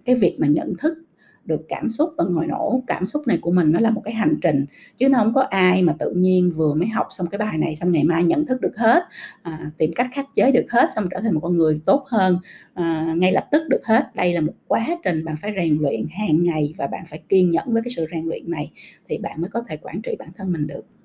[0.04, 0.98] cái việc mà nhận thức
[1.46, 2.82] được cảm xúc và ngồi nổ.
[2.86, 4.66] Cảm xúc này của mình nó là một cái hành trình
[4.98, 7.76] chứ nó không có ai mà tự nhiên vừa mới học xong cái bài này
[7.76, 9.02] xong ngày mai nhận thức được hết
[9.42, 12.38] à, tìm cách khắc chế được hết xong trở thành một con người tốt hơn
[12.74, 14.14] à, ngay lập tức được hết.
[14.14, 17.50] Đây là một quá trình bạn phải rèn luyện hàng ngày và bạn phải kiên
[17.50, 18.72] nhẫn với cái sự rèn luyện này
[19.08, 20.95] thì bạn mới có thể quản trị bản thân mình được.